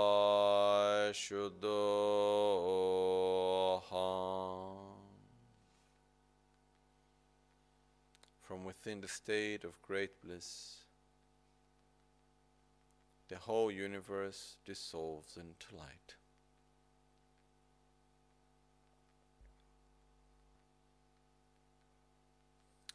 From 8.41 8.63
within 8.63 9.01
the 9.01 9.07
state 9.07 9.63
of 9.63 9.81
great 9.81 10.21
bliss, 10.23 10.77
the 13.27 13.37
whole 13.37 13.71
universe 13.71 14.57
dissolves 14.65 15.37
into 15.37 15.75
light. 15.75 16.15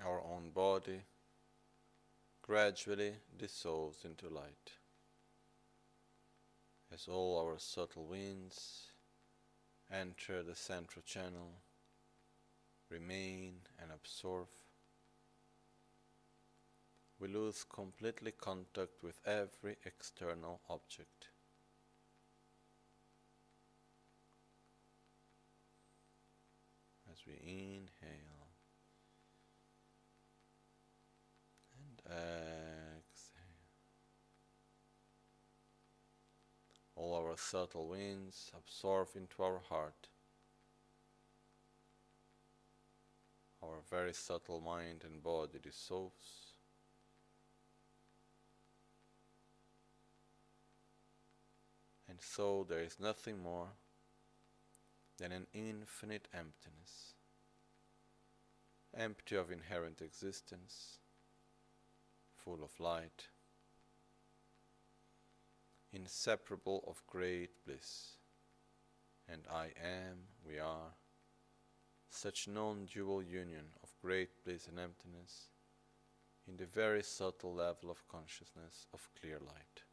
Our 0.04 0.20
own 0.20 0.50
body 0.50 1.00
gradually 2.42 3.14
dissolves 3.38 4.04
into 4.04 4.28
light 4.28 4.72
as 6.92 7.06
all 7.08 7.38
our 7.38 7.58
subtle 7.58 8.06
winds 8.06 8.88
enter 9.92 10.42
the 10.42 10.54
central 10.54 11.02
channel, 11.02 11.60
remain 12.90 13.54
and 13.80 13.90
absorb, 13.92 14.48
we 17.18 17.28
lose 17.28 17.64
completely 17.64 18.32
contact 18.32 19.02
with 19.02 19.20
every 19.26 19.76
external 19.84 20.60
object. 20.68 21.28
As 27.10 27.18
we 27.26 27.34
inhale 27.42 28.48
and 31.76 31.99
all 37.00 37.14
our 37.14 37.36
subtle 37.36 37.88
winds 37.88 38.50
absorb 38.56 39.08
into 39.16 39.42
our 39.42 39.60
heart. 39.68 40.08
Our 43.62 43.80
very 43.90 44.12
subtle 44.12 44.60
mind 44.60 45.02
and 45.04 45.22
body 45.22 45.58
dissolves. 45.62 46.54
And 52.08 52.18
so 52.20 52.66
there 52.68 52.80
is 52.80 52.98
nothing 53.00 53.42
more 53.42 53.68
than 55.18 55.32
an 55.32 55.46
infinite 55.52 56.28
emptiness, 56.34 57.14
empty 58.96 59.36
of 59.36 59.50
inherent 59.50 60.00
existence, 60.00 60.99
full 62.44 62.62
of 62.62 62.78
light, 62.78 63.28
inseparable 65.92 66.84
of 66.86 67.02
great 67.06 67.64
bliss. 67.64 68.16
And 69.28 69.42
I 69.50 69.66
am, 69.80 70.18
we 70.46 70.58
are, 70.58 70.94
such 72.10 72.48
non 72.48 72.86
dual 72.92 73.22
union 73.22 73.66
of 73.82 73.94
great 74.02 74.44
bliss 74.44 74.66
and 74.66 74.78
emptiness 74.78 75.50
in 76.48 76.56
the 76.56 76.66
very 76.66 77.02
subtle 77.02 77.54
level 77.54 77.90
of 77.90 78.08
consciousness 78.08 78.86
of 78.92 79.08
clear 79.20 79.38
light. 79.38 79.84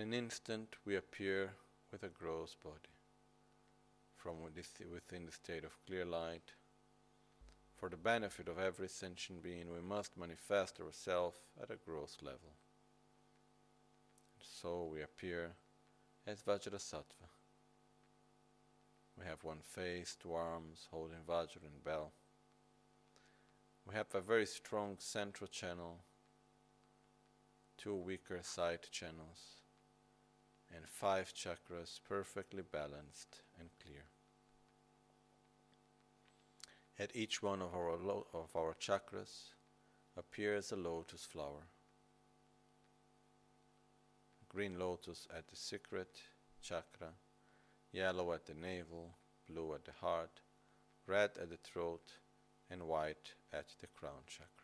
In 0.00 0.14
an 0.14 0.14
instant, 0.14 0.76
we 0.86 0.96
appear 0.96 1.52
with 1.92 2.02
a 2.04 2.08
gross 2.08 2.56
body 2.64 2.96
from 4.16 4.36
within 4.40 5.26
the 5.26 5.30
state 5.30 5.62
of 5.62 5.76
clear 5.86 6.06
light. 6.06 6.52
For 7.76 7.90
the 7.90 7.98
benefit 7.98 8.48
of 8.48 8.58
every 8.58 8.88
sentient 8.88 9.42
being, 9.42 9.70
we 9.70 9.82
must 9.82 10.16
manifest 10.16 10.80
ourselves 10.80 11.36
at 11.62 11.70
a 11.70 11.76
gross 11.76 12.16
level. 12.22 12.54
And 14.36 14.42
so 14.42 14.88
we 14.90 15.02
appear 15.02 15.50
as 16.26 16.40
Vajrasattva. 16.40 17.28
We 19.18 19.26
have 19.26 19.44
one 19.44 19.60
face, 19.60 20.16
two 20.18 20.32
arms 20.32 20.88
holding 20.90 21.24
Vajra 21.28 21.66
and 21.66 21.84
bell. 21.84 22.12
We 23.86 23.94
have 23.94 24.06
a 24.14 24.22
very 24.22 24.46
strong 24.46 24.96
central 24.98 25.48
channel, 25.48 25.98
two 27.76 27.94
weaker 27.94 28.38
side 28.42 28.86
channels 28.90 29.59
and 30.74 30.86
five 30.86 31.32
chakras 31.34 32.00
perfectly 32.08 32.62
balanced 32.62 33.42
and 33.58 33.68
clear. 33.82 34.04
At 36.98 37.16
each 37.16 37.42
one 37.42 37.62
of 37.62 37.74
our, 37.74 37.90
of 37.90 38.54
our 38.54 38.74
chakras 38.74 39.54
appears 40.16 40.70
a 40.70 40.76
lotus 40.76 41.24
flower. 41.24 41.66
Green 44.48 44.78
lotus 44.78 45.26
at 45.36 45.48
the 45.48 45.56
secret 45.56 46.18
chakra, 46.60 47.08
yellow 47.92 48.32
at 48.32 48.46
the 48.46 48.54
navel, 48.54 49.16
blue 49.48 49.74
at 49.74 49.84
the 49.84 49.92
heart, 49.92 50.40
red 51.06 51.30
at 51.40 51.50
the 51.50 51.56
throat, 51.56 52.12
and 52.68 52.82
white 52.82 53.32
at 53.52 53.68
the 53.80 53.86
crown 53.86 54.22
chakra. 54.26 54.59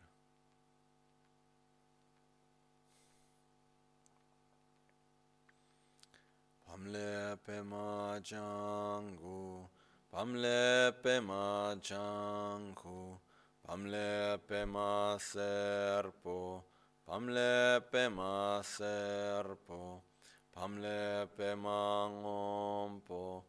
Pamle 6.77 7.39
pema 7.43 8.21
jangu, 8.23 9.67
pamle 10.13 10.93
pema 11.03 11.75
jangu, 11.81 13.19
pamle 13.67 14.37
pema 14.47 15.17
serpo, 15.19 16.65
pamle 17.07 17.81
pema 17.91 18.61
serpo, 18.63 20.03
pamle 20.53 21.27
pema 21.35 22.11
ngompo, 22.13 23.45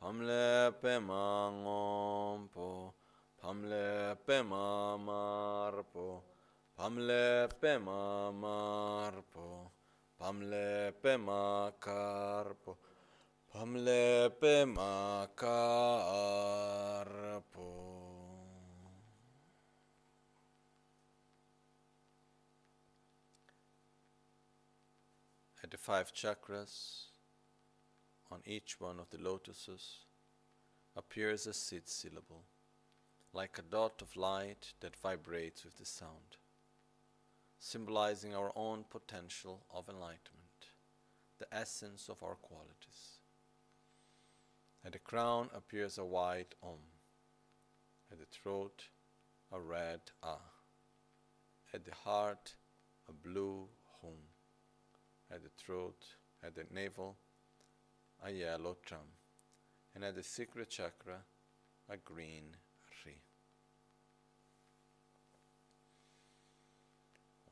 pamle 0.00 0.72
pema 0.82 1.52
ngompo, 1.62 2.94
pamle 3.40 4.16
pema 4.26 4.98
marpo, 4.98 6.24
pamle 6.76 7.46
pema 7.60 8.32
marpo. 8.32 9.70
Pamlepe. 10.22 11.02
At 25.64 25.70
the 25.70 25.76
five 25.76 26.12
chakras, 26.14 27.06
on 28.30 28.42
each 28.46 28.80
one 28.80 29.00
of 29.00 29.10
the 29.10 29.18
lotuses, 29.18 30.04
appears 30.94 31.48
a 31.48 31.52
seed 31.52 31.88
syllable, 31.88 32.44
like 33.32 33.58
a 33.58 33.62
dot 33.62 34.00
of 34.00 34.14
light 34.14 34.72
that 34.78 34.94
vibrates 34.94 35.64
with 35.64 35.78
the 35.78 35.84
sound 35.84 36.36
symbolizing 37.64 38.34
our 38.34 38.50
own 38.56 38.84
potential 38.90 39.62
of 39.72 39.88
enlightenment, 39.88 40.72
the 41.38 41.46
essence 41.52 42.08
of 42.08 42.20
our 42.20 42.34
qualities. 42.34 43.20
At 44.84 44.94
the 44.94 44.98
crown 44.98 45.48
appears 45.54 45.96
a 45.96 46.04
white 46.04 46.56
Om, 46.60 46.80
at 48.10 48.18
the 48.18 48.26
throat, 48.26 48.88
a 49.52 49.60
red 49.60 50.00
A, 50.24 50.34
at 51.72 51.84
the 51.84 51.94
heart, 51.94 52.56
a 53.08 53.12
blue 53.12 53.68
Hum, 54.00 54.18
at 55.30 55.44
the 55.44 55.50
throat, 55.56 56.04
at 56.42 56.56
the 56.56 56.64
navel, 56.74 57.16
a 58.24 58.32
yellow 58.32 58.76
Tram, 58.84 59.06
and 59.94 60.02
at 60.02 60.16
the 60.16 60.22
secret 60.24 60.68
chakra, 60.68 61.18
a 61.88 61.96
green 61.96 62.56
Ri. 63.06 63.12
Om 63.14 63.22
Ahong 63.22 63.22
Tamari. 66.42 67.51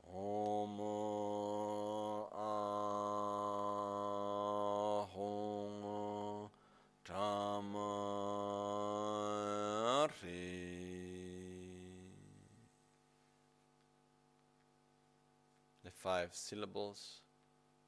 five 16.21 16.35
syllables 16.35 17.21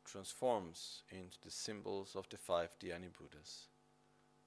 transforms 0.05 1.03
into 1.09 1.37
the 1.43 1.49
symbols 1.49 2.15
of 2.15 2.27
the 2.29 2.37
five 2.37 2.69
Dhyani 2.79 3.09
Buddhas, 3.17 3.67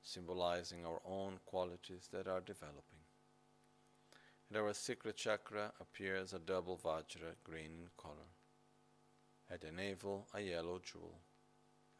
symbolizing 0.03 0.85
our 0.85 1.01
own 1.05 1.39
qualities 1.47 2.09
that 2.12 2.29
are 2.29 2.41
developing. 2.41 2.95
At 4.49 4.59
our 4.59 4.72
secret 4.74 5.16
chakra 5.16 5.72
appears 5.80 6.32
a 6.32 6.38
double 6.38 6.78
Vajra 6.78 7.34
green 7.42 7.72
in 7.82 7.88
color. 7.97 8.30
At 9.51 9.61
the 9.61 9.72
navel, 9.72 10.28
a 10.34 10.40
yellow 10.40 10.78
jewel. 10.78 11.18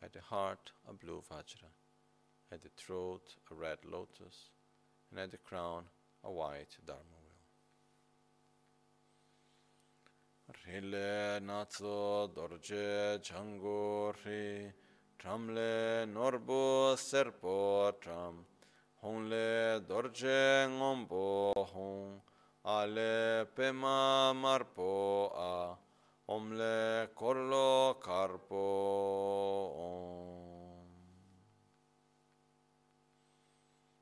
At 0.01 0.13
the 0.13 0.21
heart, 0.21 0.71
a 0.89 0.93
blue 0.93 1.23
Vajra. 1.29 1.71
At 2.53 2.63
the 2.63 2.69
throat, 2.77 3.35
a 3.51 3.55
red 3.55 3.79
lotus. 3.85 4.51
And 5.11 5.19
at 5.19 5.33
the 5.33 5.39
crown, 5.39 5.85
a 6.23 6.31
white 6.31 6.77
Dharma 6.87 7.03
wheel. 7.25 7.37
Rile 10.67 11.41
natso 11.41 12.29
dorje 12.33 13.19
changori. 13.23 14.73
Tramle 15.19 16.07
norbo 16.07 16.95
serpo 16.95 17.93
tram. 18.01 18.45
Hong 19.03 19.29
le 19.29 19.81
dorje 19.87 20.69
ngombo 20.69 21.53
hong, 21.73 22.21
ale 22.67 23.47
pema 23.55 24.35
marpo 24.35 25.31
a, 25.37 25.77
om 26.27 26.53
le 26.53 27.07
korlo 27.15 27.95
karpo 28.01 28.63
om. 29.79 30.87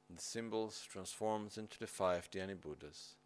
The 0.08 0.22
symbols 0.22 0.86
transforms 0.90 1.58
into 1.58 1.78
the 1.78 1.86
five 1.86 2.30
Dhyani 2.30 2.58
Buddhas, 2.58 3.16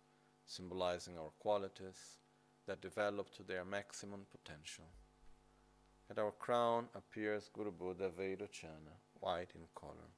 symbolizing 0.45 1.16
our 1.16 1.30
qualities 1.39 2.18
that 2.66 2.80
develop 2.80 3.30
to 3.36 3.45
their 3.45 3.64
maximum 3.64 4.26
potential. 4.32 4.86
At 6.11 6.18
our 6.18 6.32
crown 6.32 6.89
appears 6.97 7.49
Guru 7.53 7.70
Buddha 7.70 8.11
Vairochana, 8.11 8.97
white 9.20 9.53
in 9.55 9.68
color. 9.76 10.11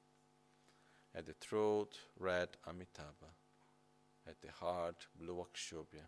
At 1.15 1.27
the 1.27 1.35
throat, 1.35 1.99
red 2.19 2.49
Amitabha. 2.67 3.35
At 4.31 4.41
the 4.43 4.53
heart, 4.65 5.09
blue 5.19 5.45
Akshobhya. 5.45 6.07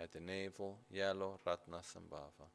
At 0.00 0.10
the 0.10 0.18
navel, 0.18 0.80
yellow 0.90 1.38
ratnasambhava, 1.46 2.48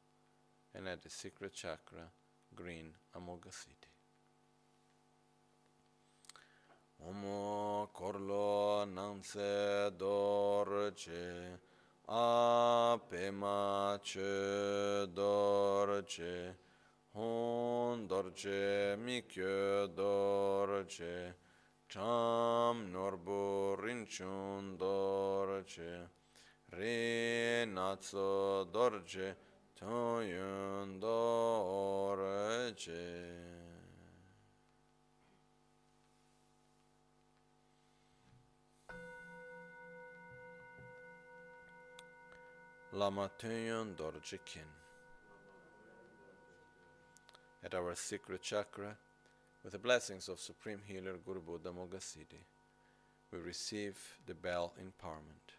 And 0.74 0.86
at 0.86 1.00
the 1.00 1.08
secret 1.08 1.54
chakra, 1.54 2.10
green 2.54 2.92
Amoghasiddhi. 3.16 3.88
Omo 7.08 7.88
korlo 7.94 8.84
nanse 8.84 9.90
dorje 9.96 11.58
apema 12.06 13.98
che 14.02 15.06
dorje 15.14 16.54
hon 17.14 18.06
dorje 18.06 18.96
mikyo 18.98 19.86
dorje 19.86 21.34
cham 21.90 22.92
norbo 22.92 23.74
rinchun 23.74 24.78
dorje 24.78 26.06
re 26.78 27.66
natso 27.66 28.64
dorje 28.72 29.34
toyun 29.74 31.00
dorje 31.00 31.90
Lama 42.92 43.30
Tunyon 43.38 43.94
Dorjikin. 43.94 44.68
At 47.64 47.74
our 47.74 47.94
secret 47.94 48.42
chakra, 48.42 48.96
with 49.62 49.72
the 49.72 49.78
blessings 49.78 50.28
of 50.28 50.40
Supreme 50.40 50.80
Healer 50.86 51.16
Guru 51.24 51.40
Buddha 51.40 51.70
Amoghasiddhi, 51.70 52.44
we 53.30 53.38
receive 53.38 53.98
the 54.26 54.34
bell 54.34 54.72
empowerment, 54.80 55.54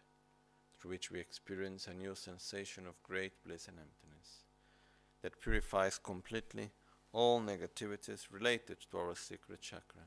through 0.78 0.90
which 0.90 1.10
we 1.10 1.20
experience 1.20 1.86
a 1.86 1.94
new 1.94 2.14
sensation 2.14 2.86
of 2.86 3.02
great 3.02 3.32
bliss 3.44 3.68
and 3.68 3.78
emptiness 3.78 4.42
that 5.22 5.40
purifies 5.40 5.98
completely 5.98 6.70
all 7.12 7.40
negativities 7.40 8.26
related 8.30 8.78
to 8.90 8.98
our 8.98 9.14
secret 9.14 9.60
chakra 9.60 10.02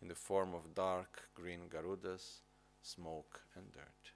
in 0.00 0.08
the 0.08 0.14
form 0.14 0.54
of 0.54 0.74
dark 0.74 1.28
green 1.34 1.68
garudas, 1.68 2.40
smoke, 2.82 3.42
and 3.54 3.70
dirt. 3.72 4.12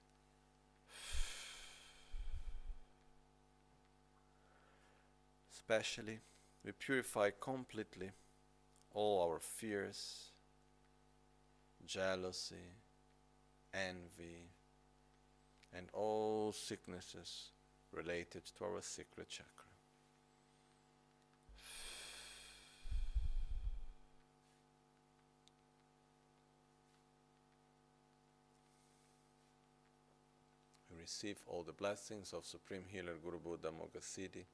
Especially, 5.53 6.19
we 6.63 6.71
purify 6.71 7.29
completely 7.39 8.09
all 8.95 9.29
our 9.29 9.39
fears, 9.39 10.29
jealousy, 11.85 12.55
envy, 13.73 14.47
and 15.73 15.87
all 15.91 16.53
sicknesses 16.53 17.49
related 17.91 18.45
to 18.57 18.63
our 18.63 18.81
secret 18.81 19.27
chakra. 19.27 19.51
We 30.89 31.01
receive 31.01 31.37
all 31.47 31.63
the 31.63 31.73
blessings 31.73 32.31
of 32.31 32.45
Supreme 32.45 32.85
Healer 32.87 33.15
Guru 33.21 33.39
Buddha 33.39 33.67
Amoghasiddhi 33.67 34.45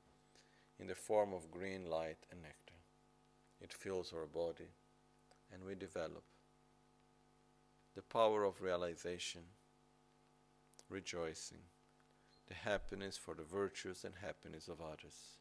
in 0.79 0.87
the 0.87 0.95
form 0.95 1.31
of 1.31 1.51
green 1.51 1.87
light 1.87 2.17
and 2.31 2.41
nectar. 2.41 2.80
It 3.61 3.73
fills 3.73 4.11
our 4.13 4.25
body 4.25 4.69
and 5.53 5.63
we 5.63 5.75
develop 5.75 6.23
the 7.95 8.01
power 8.01 8.43
of 8.43 8.61
realization, 8.61 9.41
rejoicing, 10.89 11.59
the 12.47 12.53
happiness 12.53 13.17
for 13.17 13.35
the 13.35 13.43
virtues 13.43 14.03
and 14.03 14.13
happiness 14.21 14.67
of 14.67 14.81
others, 14.81 15.39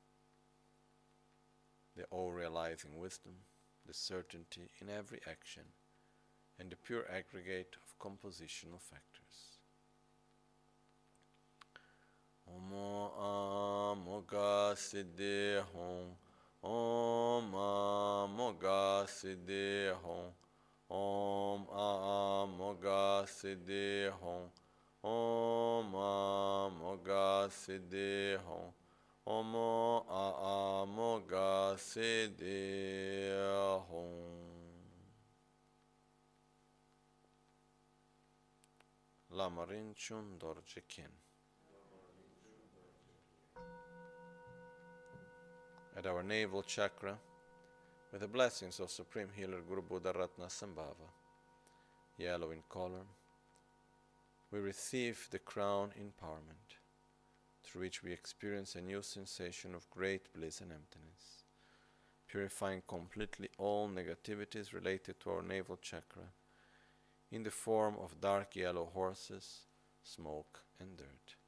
the 1.96 2.04
all 2.10 2.32
realizing 2.32 2.98
wisdom, 2.98 3.32
the 3.86 3.94
certainty 3.94 4.68
in 4.80 4.88
every 4.88 5.20
action, 5.28 5.62
and 6.58 6.70
the 6.70 6.76
pure 6.76 7.04
aggregate 7.10 7.76
of 7.82 7.98
compositional 7.98 8.80
factors. 8.80 9.58
Omo 12.48 13.92
amoga 13.92 14.74
siddhi 19.20 19.92
hong. 20.02 20.32
Om 20.88 21.68
amoga 21.68 23.26
siddhi 23.26 24.10
hong. 24.20 24.50
Om 25.02 25.14
amoga 25.14 25.18
siddhi 25.18 25.20
hong. 25.28 25.28
Om 25.84 25.94
amoga 25.94 27.48
siddhi 27.50 28.36
hong. 28.36 28.72
Om 29.26 29.56
amoga 29.56 31.76
siddhi 31.78 33.30
hong. 33.88 34.46
Lama 39.30 39.64
Rinchun 39.64 40.38
Dorje 40.38 40.80
Kin. 40.88 41.29
At 46.00 46.06
our 46.06 46.22
navel 46.22 46.62
chakra 46.62 47.14
with 48.10 48.22
the 48.22 48.26
blessings 48.26 48.80
of 48.80 48.90
Supreme 48.90 49.28
Healer 49.36 49.60
Guru 49.68 49.82
Buddha 49.82 50.14
Ratna 50.16 50.46
Sambhava, 50.46 51.10
yellow 52.16 52.52
in 52.52 52.62
color, 52.70 53.04
we 54.50 54.60
receive 54.60 55.28
the 55.30 55.38
crown 55.38 55.90
empowerment, 56.00 56.78
through 57.62 57.82
which 57.82 58.02
we 58.02 58.12
experience 58.12 58.76
a 58.76 58.80
new 58.80 59.02
sensation 59.02 59.74
of 59.74 59.90
great 59.90 60.32
bliss 60.32 60.62
and 60.62 60.72
emptiness, 60.72 61.44
purifying 62.26 62.80
completely 62.88 63.50
all 63.58 63.86
negativities 63.86 64.72
related 64.72 65.20
to 65.20 65.28
our 65.28 65.42
navel 65.42 65.76
chakra 65.82 66.32
in 67.30 67.42
the 67.42 67.50
form 67.50 67.96
of 68.02 68.22
dark 68.22 68.56
yellow 68.56 68.88
horses, 68.94 69.66
smoke, 70.02 70.60
and 70.80 70.96
dirt. 70.96 71.39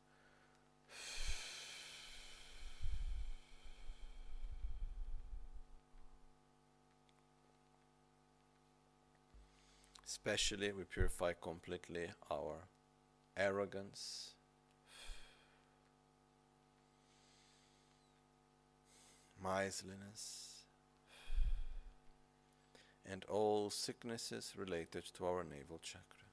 Especially, 10.24 10.70
we 10.70 10.84
purify 10.84 11.32
completely 11.32 12.06
our 12.30 12.68
arrogance, 13.36 14.34
miserliness, 19.42 20.62
and 23.04 23.24
all 23.24 23.68
sicknesses 23.68 24.52
related 24.56 25.04
to 25.16 25.26
our 25.26 25.42
navel 25.42 25.80
chakra. 25.82 26.28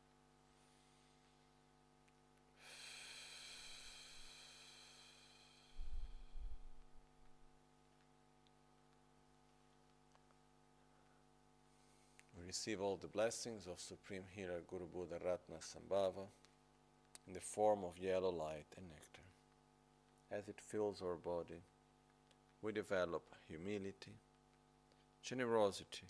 We 12.37 12.38
receive 12.49 12.81
all 12.81 12.97
the 12.97 13.07
blessings 13.07 13.67
of 13.67 13.79
Supreme 13.79 14.23
Healer 14.35 14.61
Guru 14.67 14.87
Buddha 14.87 15.19
Ratna 15.23 15.57
Sambhava 15.59 16.25
in 17.27 17.33
the 17.33 17.39
form 17.39 17.83
of 17.83 17.99
yellow 17.99 18.31
light 18.31 18.65
and 18.75 18.89
nectar. 18.89 19.27
As 20.31 20.49
it 20.49 20.59
fills 20.59 20.99
our 21.03 21.15
body, 21.15 21.61
we 22.63 22.71
develop 22.71 23.35
humility, 23.47 24.15
generosity 25.21 26.07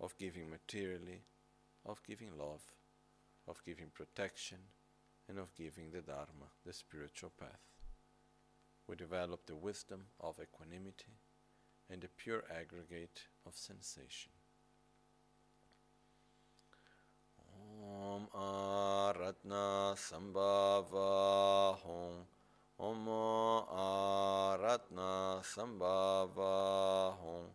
of 0.00 0.18
giving 0.18 0.50
materially, 0.50 1.22
of 1.86 2.02
giving 2.04 2.36
love, 2.36 2.64
of 3.46 3.62
giving 3.64 3.90
protection, 3.94 4.58
and 5.28 5.38
of 5.38 5.54
giving 5.54 5.92
the 5.92 6.00
Dharma, 6.00 6.50
the 6.66 6.72
spiritual 6.72 7.30
path. 7.38 7.62
We 8.88 8.96
develop 8.96 9.46
the 9.46 9.54
wisdom 9.54 10.06
of 10.18 10.40
equanimity 10.42 11.20
and 11.88 12.00
the 12.00 12.08
pure 12.08 12.42
aggregate 12.50 13.28
of 13.46 13.54
sensation. 13.54 14.32
Om 17.78 18.26
Aratna 18.34 19.94
Sambhava 19.94 21.78
Hum 21.84 22.26
Om 22.78 23.08
Aratna 23.70 25.40
Sambhava 25.42 27.14
Hum 27.22 27.46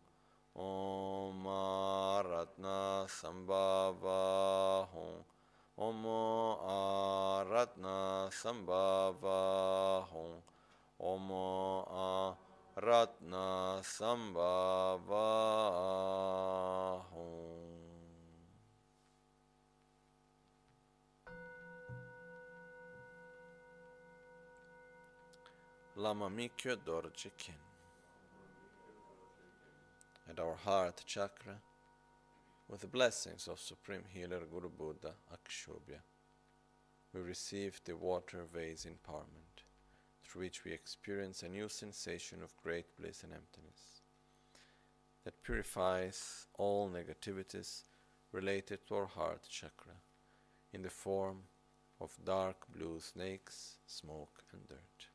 Om 0.56 1.48
Aratna 1.48 3.08
Sambhava 3.10 4.88
Hum 4.94 5.24
Om 11.00 11.32
Aratna 12.78 13.82
Sambhava 13.84 15.28
Lama 26.04 26.30
Mikyo 26.30 26.76
Dorje. 26.76 27.32
At 30.30 30.38
our 30.38 30.56
heart 30.56 31.02
chakra, 31.06 31.56
with 32.68 32.82
the 32.82 32.88
blessings 32.88 33.48
of 33.48 33.58
Supreme 33.58 34.04
Healer 34.14 34.42
Guru 34.52 34.68
Buddha 34.68 35.14
Akshobhya, 35.34 36.02
we 37.14 37.22
receive 37.22 37.80
the 37.86 37.96
water 37.96 38.44
vase 38.54 38.86
empowerment, 38.86 39.64
through 40.26 40.42
which 40.42 40.66
we 40.66 40.74
experience 40.74 41.42
a 41.42 41.48
new 41.48 41.70
sensation 41.70 42.44
of 42.44 42.62
great 42.62 42.98
bliss 43.00 43.24
and 43.24 43.32
emptiness 43.32 44.02
that 45.24 45.42
purifies 45.42 46.48
all 46.56 46.90
negativities 46.90 47.84
related 48.34 48.86
to 48.88 48.96
our 48.96 49.06
heart 49.08 49.48
chakra 49.50 49.96
in 50.74 50.82
the 50.82 50.90
form 50.90 51.44
of 52.02 52.12
dark 52.26 52.66
blue 52.76 53.00
snakes, 53.00 53.78
smoke, 53.88 54.44
and 54.52 54.68
dirt. 54.68 55.13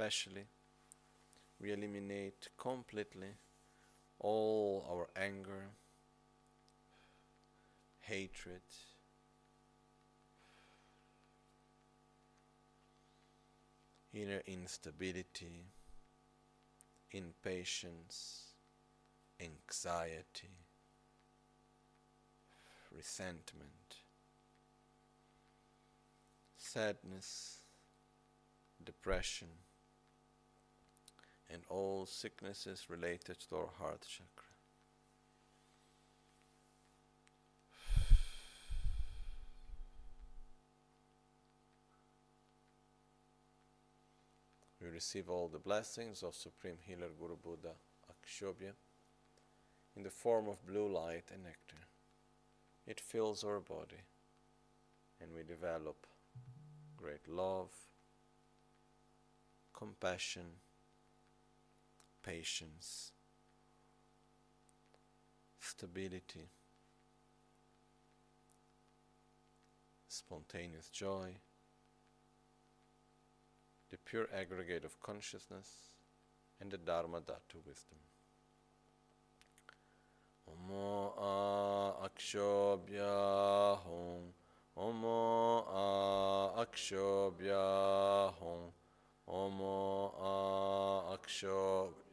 Especially, 0.00 0.46
we 1.60 1.72
eliminate 1.72 2.50
completely 2.56 3.34
all 4.20 4.86
our 4.88 5.08
anger, 5.20 5.70
hatred, 7.98 8.60
inner 14.12 14.40
instability, 14.46 15.64
impatience, 17.10 18.52
anxiety, 19.40 20.58
resentment, 22.96 23.96
sadness, 26.56 27.62
depression, 28.84 29.48
and 31.50 31.62
all 31.68 32.06
sicknesses 32.06 32.86
related 32.88 33.38
to 33.38 33.56
our 33.56 33.70
heart 33.78 34.06
chakra. 34.06 34.44
We 44.80 44.88
receive 44.88 45.28
all 45.28 45.48
the 45.48 45.58
blessings 45.58 46.22
of 46.22 46.34
Supreme 46.34 46.78
Healer 46.86 47.10
Guru 47.18 47.36
Buddha 47.36 47.72
Akshobhya 48.10 48.72
in 49.96 50.02
the 50.02 50.10
form 50.10 50.48
of 50.48 50.64
blue 50.64 50.88
light 50.88 51.24
and 51.32 51.44
nectar. 51.44 51.88
It 52.86 53.00
fills 53.00 53.42
our 53.42 53.60
body 53.60 54.02
and 55.20 55.34
we 55.34 55.42
develop 55.42 56.06
great 56.96 57.28
love, 57.28 57.70
compassion, 59.74 60.46
patience, 62.28 63.12
stability, 65.58 66.50
spontaneous 70.08 70.90
joy, 70.90 71.36
the 73.90 73.96
pure 74.04 74.26
aggregate 74.34 74.84
of 74.84 75.00
consciousness, 75.00 75.70
and 76.60 76.70
the 76.70 76.76
Dharma 76.76 77.20
Dhatu 77.20 77.64
wisdom. 77.66 77.98
Omo 80.50 81.14
a 81.16 82.08
akshobhya 82.08 83.78
hum. 83.84 84.34
Omo 84.76 85.64
a 85.66 86.64
akshobhya 86.66 88.34
hum. 88.38 88.72
Omo 89.28 90.12
a 90.20 91.16
akshobhya 91.16 92.07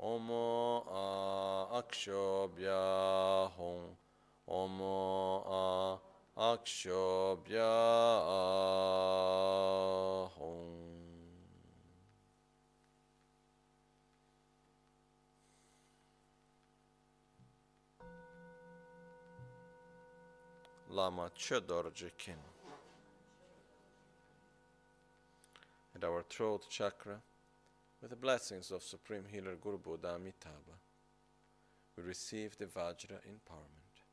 Omo 0.00 0.84
a 0.92 1.78
akshobhya 1.80 3.50
hum. 3.56 3.96
Omo 4.48 5.42
a 5.46 5.98
akshobhya 6.36 7.72
hum. 10.38 10.86
Lama 20.90 21.30
Chodorje 21.36 22.10
Kin. 22.18 22.34
At 25.94 26.04
our 26.04 26.22
throat 26.22 26.66
chakra, 26.70 27.20
with 28.00 28.10
the 28.10 28.16
blessings 28.16 28.70
of 28.70 28.82
Supreme 28.82 29.24
Healer 29.30 29.56
Guru 29.56 29.78
Buddha 29.78 30.14
Amitabha, 30.14 30.78
we 31.96 32.02
receive 32.02 32.56
the 32.56 32.66
Vajra 32.66 33.20
empowerment, 33.24 34.04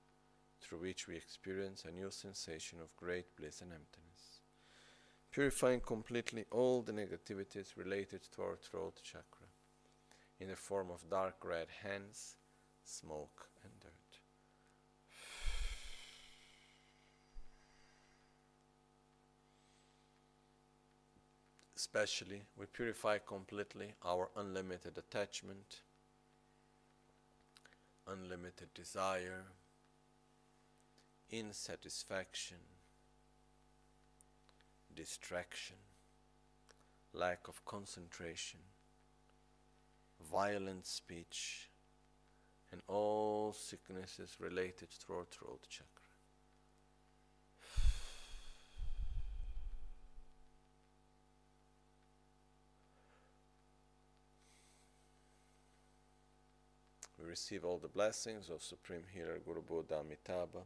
through 0.62 0.80
which 0.80 1.08
we 1.08 1.16
experience 1.16 1.84
a 1.84 1.92
new 1.92 2.10
sensation 2.10 2.80
of 2.80 2.96
great 2.96 3.36
bliss 3.36 3.62
and 3.62 3.72
emptiness, 3.72 4.40
purifying 5.32 5.82
completely 5.82 6.46
all 6.50 6.82
the 6.82 6.94
negativities 6.94 7.76
related 7.76 8.22
to 8.32 8.42
our 8.42 8.56
throat 8.56 9.02
chakra 9.04 9.48
in 10.40 10.48
the 10.48 10.56
form 10.56 10.90
of 10.90 11.10
dark 11.10 11.44
red 11.44 11.68
hands, 11.84 12.38
smoke, 12.86 13.50
and 13.64 13.72
dirt. 13.82 14.20
Especially, 21.96 22.42
we 22.58 22.66
purify 22.66 23.20
completely 23.20 23.94
our 24.04 24.28
unlimited 24.36 24.98
attachment, 24.98 25.82
unlimited 28.08 28.74
desire, 28.74 29.44
insatisfaction, 31.32 32.58
distraction, 34.96 35.76
lack 37.14 37.48
of 37.48 37.64
concentration, 37.64 38.62
violent 40.32 40.88
speech, 40.88 41.70
and 42.72 42.82
all 42.88 43.54
sicknesses 43.54 44.38
related 44.40 44.90
to 44.90 45.14
our 45.14 45.26
throat 45.26 45.68
chakra. 45.70 45.93
We 57.24 57.30
receive 57.30 57.64
all 57.64 57.78
the 57.78 57.88
blessings 57.88 58.50
of 58.50 58.62
Supreme 58.62 59.06
Healer 59.14 59.40
Guru 59.46 59.62
Buddha 59.62 60.02
Amitabha 60.02 60.66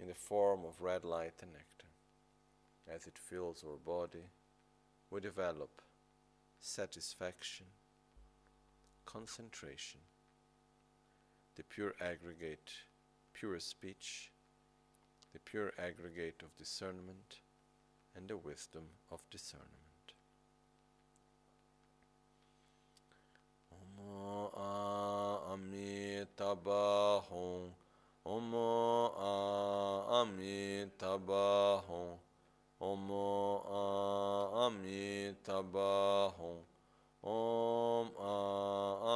in 0.00 0.08
the 0.08 0.14
form 0.14 0.64
of 0.64 0.80
red 0.80 1.04
light 1.04 1.34
and 1.42 1.52
nectar. 1.52 1.88
As 2.90 3.06
it 3.06 3.18
fills 3.18 3.62
our 3.62 3.76
body, 3.76 4.24
we 5.10 5.20
develop 5.20 5.82
satisfaction, 6.58 7.66
concentration, 9.04 10.00
the 11.56 11.64
pure 11.64 11.92
aggregate, 12.00 12.72
pure 13.34 13.60
speech, 13.60 14.32
the 15.34 15.38
pure 15.38 15.74
aggregate 15.78 16.40
of 16.42 16.56
discernment, 16.56 17.40
and 18.16 18.26
the 18.26 18.38
wisdom 18.38 18.84
of 19.10 19.20
discernment. 19.30 19.87
Amitabahum 26.28 27.72
Omo 28.26 29.12
Amitabahum 30.20 32.18
Omo 32.80 33.64
Amitabahum 34.64 36.58
Om 37.22 38.08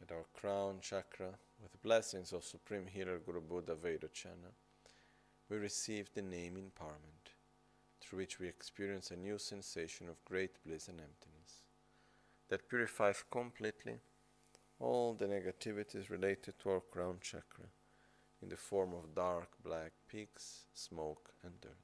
At 0.00 0.12
our 0.12 0.24
crown 0.32 0.78
chakra 0.80 1.34
with 1.60 1.72
the 1.72 1.78
blessings 1.82 2.32
of 2.32 2.42
Supreme 2.42 2.86
Healer 2.86 3.18
Guru 3.18 3.42
Buddha 3.42 3.74
Vairocana, 3.74 4.52
we 5.50 5.58
receive 5.58 6.08
the 6.14 6.22
name 6.22 6.54
empowerment, 6.54 7.34
through 8.00 8.20
which 8.20 8.40
we 8.40 8.48
experience 8.48 9.10
a 9.10 9.16
new 9.16 9.36
sensation 9.36 10.08
of 10.08 10.24
great 10.24 10.52
bliss 10.64 10.88
and 10.88 11.00
emptiness 11.00 11.64
that 12.48 12.66
purifies 12.66 13.22
completely 13.30 13.98
all 14.80 15.12
the 15.12 15.26
negativities 15.26 16.08
related 16.08 16.58
to 16.60 16.70
our 16.70 16.80
crown 16.80 17.18
chakra 17.20 17.66
in 18.40 18.48
the 18.48 18.56
form 18.56 18.94
of 18.94 19.14
dark 19.14 19.48
black 19.62 19.92
peaks, 20.08 20.64
smoke, 20.72 21.34
and 21.42 21.60
dirt. 21.60 21.83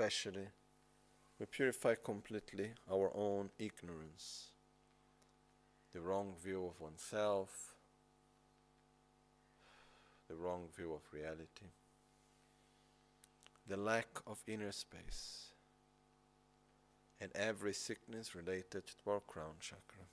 Especially, 0.00 0.48
we 1.38 1.44
purify 1.44 1.94
completely 1.94 2.70
our 2.90 3.10
own 3.14 3.50
ignorance, 3.58 4.46
the 5.92 6.00
wrong 6.00 6.32
view 6.42 6.64
of 6.64 6.80
oneself, 6.80 7.74
the 10.26 10.34
wrong 10.34 10.68
view 10.74 10.94
of 10.94 11.02
reality, 11.12 11.66
the 13.66 13.76
lack 13.76 14.08
of 14.26 14.42
inner 14.46 14.72
space, 14.72 15.52
and 17.20 17.30
every 17.34 17.74
sickness 17.74 18.34
related 18.34 18.86
to 18.86 19.10
our 19.10 19.20
crown 19.20 19.56
chakra. 19.60 20.06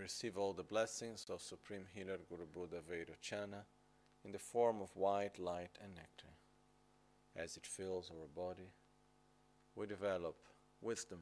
We 0.00 0.04
receive 0.04 0.38
all 0.38 0.54
the 0.54 0.62
blessings 0.62 1.26
of 1.28 1.42
Supreme 1.42 1.84
Healer 1.94 2.20
Guru 2.30 2.46
Buddha 2.46 2.80
Vairocana 2.90 3.64
in 4.24 4.32
the 4.32 4.38
form 4.38 4.80
of 4.80 4.96
white 4.96 5.38
light 5.38 5.76
and 5.84 5.94
nectar. 5.94 6.32
As 7.36 7.58
it 7.58 7.66
fills 7.66 8.10
our 8.10 8.26
body, 8.34 8.70
we 9.74 9.86
develop 9.86 10.36
wisdom, 10.80 11.18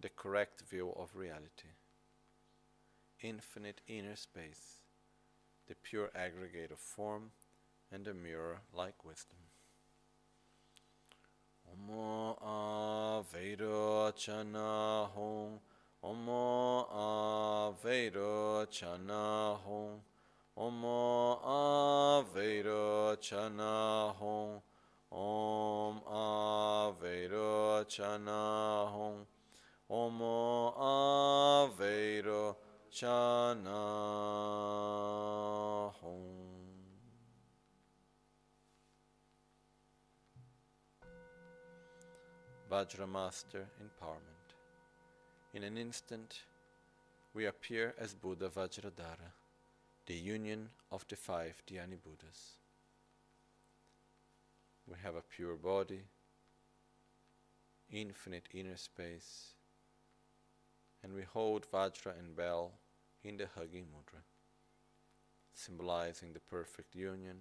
the 0.00 0.08
correct 0.08 0.62
view 0.70 0.92
of 0.96 1.16
reality, 1.16 1.74
infinite 3.22 3.80
inner 3.88 4.14
space, 4.14 4.84
the 5.66 5.74
pure 5.74 6.12
aggregate 6.14 6.70
of 6.70 6.78
form, 6.78 7.32
and 7.90 8.04
the 8.04 8.14
mirror 8.14 8.60
like 8.72 9.04
wisdom. 9.04 9.38
Omo 11.68 12.40
Avairocana 13.34 15.08
Hong 15.08 15.58
Omo 16.02 16.86
Avairocana 16.92 19.58
Hong. 19.64 20.00
Omo 20.56 21.40
Avairocana 21.44 24.14
Hong. 24.14 24.62
Om 25.10 26.02
Avairocana 26.06 28.88
Hong. 28.92 29.26
Omo 29.90 30.74
Aveiro 30.78 32.56
Chana 32.92 33.80
Hong. 36.00 36.28
Vajra 42.70 43.06
Master 43.08 43.66
Empowerment. 43.80 44.37
In 45.54 45.62
an 45.62 45.78
instant, 45.78 46.42
we 47.32 47.46
appear 47.46 47.94
as 47.98 48.12
Buddha 48.12 48.50
Vajradhara, 48.50 49.32
the 50.04 50.14
union 50.14 50.68
of 50.92 51.06
the 51.08 51.16
five 51.16 51.62
Dhyani 51.66 51.96
Buddhas. 52.02 52.58
We 54.86 54.96
have 55.02 55.14
a 55.14 55.22
pure 55.22 55.56
body, 55.56 56.02
infinite 57.90 58.46
inner 58.52 58.76
space, 58.76 59.54
and 61.02 61.14
we 61.14 61.22
hold 61.22 61.66
Vajra 61.72 62.18
and 62.18 62.36
bell 62.36 62.72
in 63.24 63.38
the 63.38 63.48
hugging 63.56 63.86
mudra, 63.86 64.20
symbolizing 65.54 66.34
the 66.34 66.40
perfect 66.40 66.94
union 66.94 67.38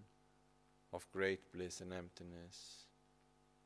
of 0.94 1.12
great 1.12 1.52
bliss 1.52 1.82
and 1.82 1.92
emptiness, 1.92 2.86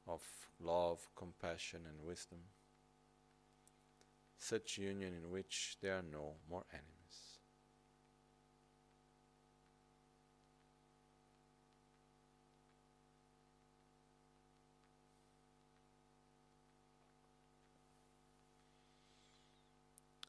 of 0.07 0.23
love, 0.59 1.07
compassion, 1.15 1.81
and 1.87 2.07
wisdom 2.07 2.39
such 4.41 4.77
union 4.79 5.13
in 5.13 5.29
which 5.29 5.77
there 5.81 5.97
are 5.97 6.01
no 6.01 6.33
more 6.49 6.63
enemies. 6.71 6.87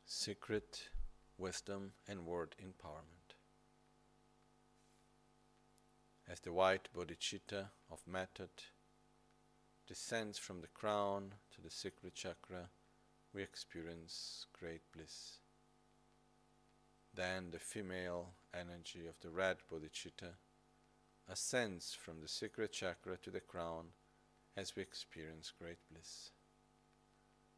Secret 0.04 0.88
wisdom 1.38 1.92
and 2.06 2.26
word 2.26 2.54
empowerment. 2.62 3.34
As 6.28 6.38
the 6.40 6.52
white 6.52 6.88
bodhicitta 6.94 7.70
of 7.90 8.06
method 8.06 8.50
descends 9.86 10.38
from 10.38 10.60
the 10.60 10.68
crown 10.68 11.32
to 11.50 11.62
the 11.62 11.70
secret 11.70 12.14
chakra 12.14 12.68
we 13.34 13.42
experience 13.42 14.46
great 14.58 14.82
bliss. 14.94 15.38
Then 17.14 17.50
the 17.50 17.58
female 17.58 18.34
energy 18.54 19.06
of 19.06 19.20
the 19.20 19.30
red 19.30 19.58
bodhicitta 19.70 20.34
ascends 21.30 21.94
from 21.94 22.20
the 22.20 22.28
secret 22.28 22.72
chakra 22.72 23.16
to 23.18 23.30
the 23.30 23.40
crown 23.40 23.86
as 24.56 24.76
we 24.76 24.82
experience 24.82 25.52
great 25.58 25.78
bliss. 25.90 26.30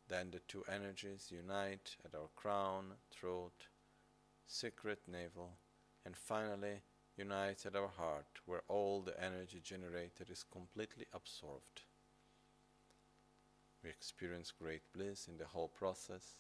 Then 0.09 0.31
the 0.31 0.41
two 0.41 0.65
energies 0.71 1.29
unite 1.31 1.97
at 2.05 2.15
our 2.15 2.29
crown, 2.37 2.93
throat, 3.11 3.69
secret 4.47 5.01
navel, 5.09 5.59
and 6.05 6.17
finally 6.17 6.83
unite 7.17 7.65
at 7.65 7.77
our 7.77 7.89
heart, 7.89 8.27
where 8.45 8.63
all 8.69 9.01
the 9.01 9.19
energy 9.23 9.61
generated 9.63 10.31
is 10.31 10.45
completely 10.53 11.07
absorbed. 11.13 11.83
We 13.85 13.91
experience 13.91 14.51
great 14.51 14.81
bliss 14.95 15.29
in 15.29 15.37
the 15.37 15.45
whole 15.45 15.69
process 15.69 16.39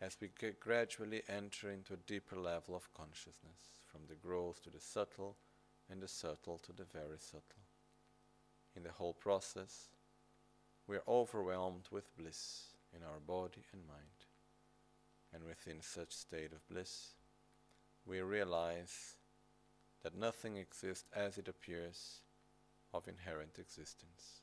as 0.00 0.16
we 0.20 0.30
gradually 0.58 1.22
enter 1.28 1.70
into 1.70 1.94
a 1.94 2.04
deeper 2.08 2.36
level 2.36 2.74
of 2.74 2.92
consciousness, 2.92 3.82
from 3.86 4.02
the 4.08 4.16
gross 4.16 4.58
to 4.60 4.70
the 4.70 4.80
subtle, 4.80 5.36
and 5.88 6.02
the 6.02 6.08
subtle 6.08 6.58
to 6.58 6.72
the 6.72 6.84
very 6.84 7.18
subtle. 7.18 7.62
In 8.74 8.82
the 8.82 8.90
whole 8.90 9.14
process, 9.14 9.90
we 10.88 10.96
are 10.96 11.02
overwhelmed 11.06 11.88
with 11.92 12.16
bliss 12.16 12.74
in 12.94 13.02
our 13.04 13.20
body 13.20 13.64
and 13.72 13.86
mind. 13.86 14.26
And 15.32 15.44
within 15.44 15.82
such 15.82 16.12
state 16.12 16.52
of 16.52 16.68
bliss, 16.68 17.14
we 18.04 18.20
realize 18.20 19.16
that 20.02 20.16
nothing 20.16 20.56
exists 20.56 21.04
as 21.14 21.38
it 21.38 21.48
appears 21.48 22.22
of 22.92 23.06
inherent 23.06 23.58
existence 23.58 24.42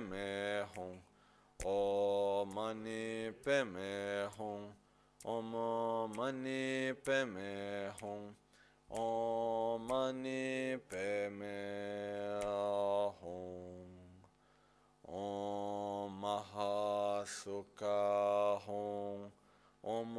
Padme 0.00 0.64
Hum 0.76 0.96
Om 1.64 2.54
Mani 2.54 3.32
Padme 3.44 4.28
Hum 4.38 4.72
Om 5.24 5.52
Mani 6.16 6.94
Padme 7.04 7.92
Hum. 8.00 8.34
Om 8.88 9.86
Mani 9.86 10.78
Padme 10.88 12.40
Hum. 13.20 13.88
Om 15.06 16.20
Mahasukha 16.22 17.98
Hum. 18.66 19.30
Om 19.84 20.16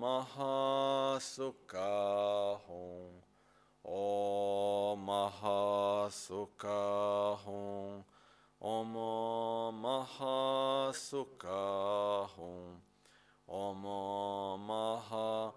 Mahasukha 0.00 1.48
Hum. 2.68 3.22
Om 3.82 4.98
Mahasukha 5.06 6.80
Hum. 7.46 8.04
Om 8.62 8.92
Mahasukha 10.90 12.26
Hum. 12.36 12.82
Om 13.46 13.82
Mahasukha 14.66 15.54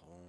Hum. 0.00 0.28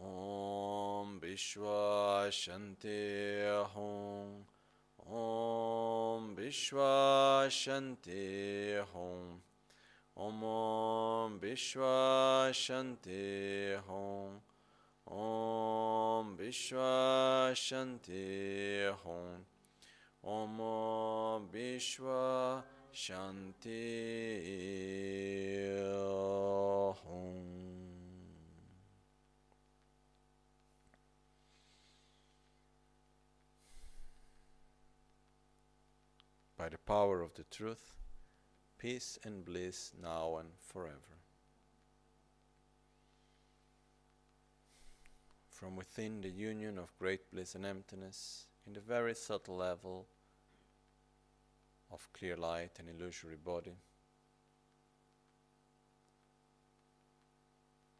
Om 0.00 1.20
Vishwa 1.20 2.30
Shanti 2.30 3.50
Hum. 3.74 4.46
Om 5.06 6.36
Vishwa 6.36 6.98
Shanti 12.52 13.76
Hum. 13.86 14.40
Om 15.06 16.36
Vishwa 16.36 17.52
Shanti 17.54 18.92
Hum. 19.04 19.44
Om 20.24 20.58
Vishwa 20.58 20.62
Shanti 20.62 20.62
Hum. 20.62 20.62
Om 21.14 21.48
Vishwa 21.52 22.62
Shanti 22.92 23.78
Hum. 27.06 27.58
By 36.56 36.68
the 36.68 36.78
power 36.78 37.22
of 37.22 37.34
the 37.34 37.44
truth, 37.44 37.94
peace 38.78 39.16
and 39.22 39.44
bliss 39.44 39.92
now 40.02 40.38
and 40.38 40.48
forever. 40.60 41.18
From 45.58 45.74
within 45.74 46.20
the 46.20 46.28
union 46.28 46.78
of 46.78 46.96
great 47.00 47.32
bliss 47.32 47.56
and 47.56 47.66
emptiness, 47.66 48.46
in 48.64 48.74
the 48.74 48.80
very 48.80 49.12
subtle 49.12 49.56
level 49.56 50.06
of 51.90 52.08
clear 52.12 52.36
light 52.36 52.78
and 52.78 52.88
illusory 52.88 53.34
body, 53.34 53.74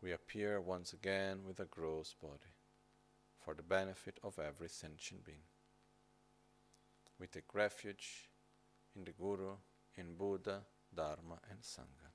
we 0.01 0.13
appear 0.13 0.61
once 0.61 0.93
again 0.93 1.41
with 1.45 1.59
a 1.59 1.65
gross 1.65 2.15
body 2.15 2.55
for 3.41 3.55
the 3.55 3.65
benefit 3.65 4.21
of 4.23 4.39
every 4.39 4.69
sentient 4.69 5.25
being. 5.25 5.49
We 7.19 7.27
take 7.27 7.53
refuge 7.55 8.31
in 8.95 9.03
the 9.03 9.11
Guru, 9.11 9.55
in 9.97 10.15
Buddha, 10.15 10.61
Dharma, 10.95 11.41
and 11.51 11.59
Sangha. 11.61 12.13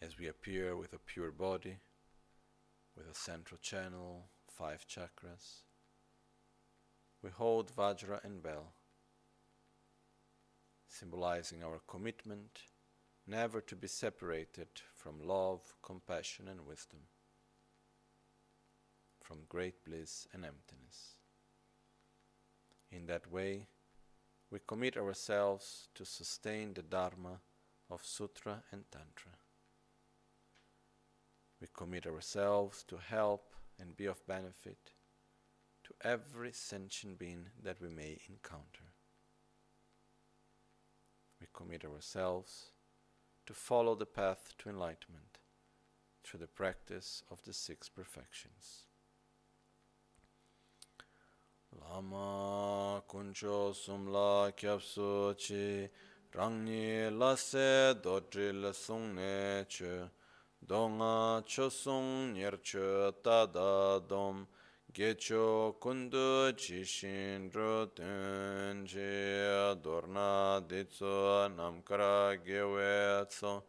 As 0.00 0.16
we 0.16 0.28
appear 0.28 0.76
with 0.76 0.92
a 0.92 0.98
pure 0.98 1.32
body, 1.32 1.78
with 2.96 3.06
a 3.08 3.14
central 3.14 3.58
channel, 3.58 4.26
five 4.48 4.86
chakras, 4.86 5.62
we 7.22 7.30
hold 7.30 7.74
Vajra 7.74 8.22
and 8.24 8.42
Bell, 8.42 8.74
symbolizing 10.86 11.64
our 11.64 11.80
commitment 11.88 12.60
never 13.26 13.60
to 13.62 13.74
be 13.74 13.88
separated 13.88 14.68
from 14.94 15.26
love, 15.26 15.74
compassion, 15.82 16.48
and 16.48 16.66
wisdom, 16.66 17.00
from 19.22 19.38
great 19.48 19.84
bliss 19.84 20.28
and 20.32 20.44
emptiness. 20.44 21.16
In 22.90 23.06
that 23.06 23.30
way, 23.30 23.66
we 24.50 24.58
commit 24.66 24.96
ourselves 24.96 25.88
to 25.94 26.04
sustain 26.04 26.74
the 26.74 26.82
Dharma 26.82 27.40
of 27.90 28.04
Sutra 28.04 28.62
and 28.70 28.84
Tantra. 28.92 29.32
We 31.64 31.68
commit 31.72 32.06
ourselves 32.06 32.84
to 32.88 32.98
help 32.98 33.54
and 33.80 33.96
be 33.96 34.04
of 34.04 34.26
benefit 34.26 34.92
to 35.84 35.94
every 36.02 36.52
sentient 36.52 37.18
being 37.18 37.46
that 37.62 37.80
we 37.80 37.88
may 37.88 38.18
encounter. 38.28 38.92
We 41.40 41.46
commit 41.54 41.86
ourselves 41.86 42.72
to 43.46 43.54
follow 43.54 43.94
the 43.94 44.04
path 44.04 44.52
to 44.58 44.68
enlightenment 44.68 45.38
through 46.22 46.40
the 46.40 46.46
practice 46.46 47.22
of 47.30 47.42
the 47.44 47.54
six 47.54 47.88
perfections. 47.88 48.82
Lama 51.80 53.02
kuncho 53.08 53.72
sumla 53.72 54.52
kyapsu 54.52 55.34
chi 55.34 55.88
rangni 56.34 57.10
lase 57.10 57.94
dodri 58.02 58.52
che 59.66 60.10
donga 60.66 61.42
chosung 61.46 62.32
nyer 62.32 62.56
tada 63.22 64.00
dom 64.08 64.46
gecho 64.94 65.74
kundu 65.78 66.52
jishin 66.56 67.52
ro 67.52 67.86
tenje 67.86 69.76
dorna 69.82 70.62
ditso 70.66 71.48
namkara 71.54 72.38
gewe 72.42 73.26
tso 73.28 73.62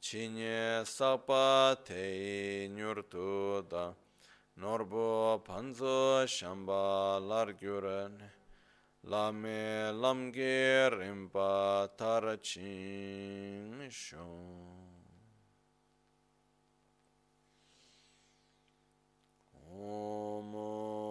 chinye 0.00 0.84
sapa 0.84 1.76
te 1.84 2.68
nyurtu 2.74 3.62
da 3.68 3.94
norbo 4.56 5.40
panzo 5.46 6.26
shamba 6.26 7.20
largyuran 7.20 8.18
lame 9.04 9.92
lamge 9.94 10.90
rimpa 10.90 11.88
tarachin 11.96 13.88
shon 13.88 14.81
Om 19.80 21.01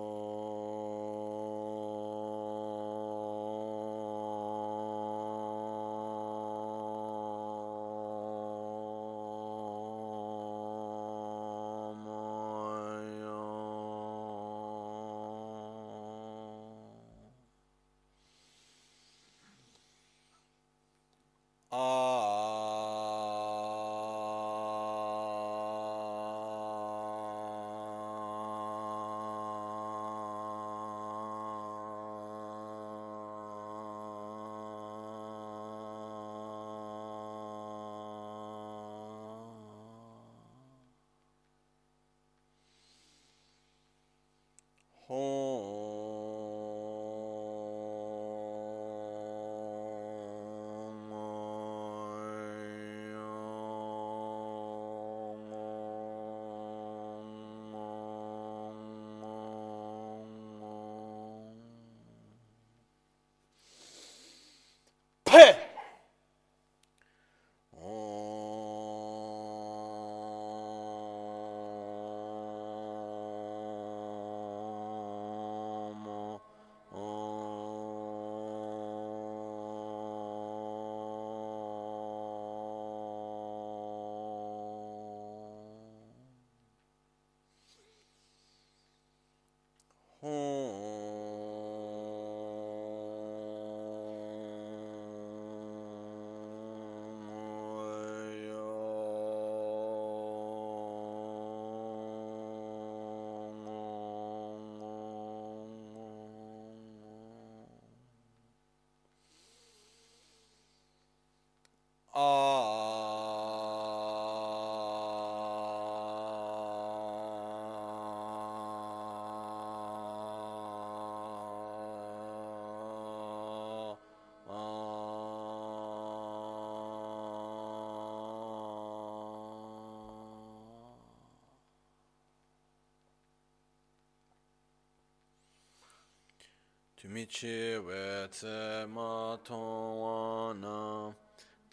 tumichi 137.02 137.84
we 137.84 138.28
tse 138.30 138.86
ma 138.94 139.36
tongwa 139.44 140.54
na 140.54 141.12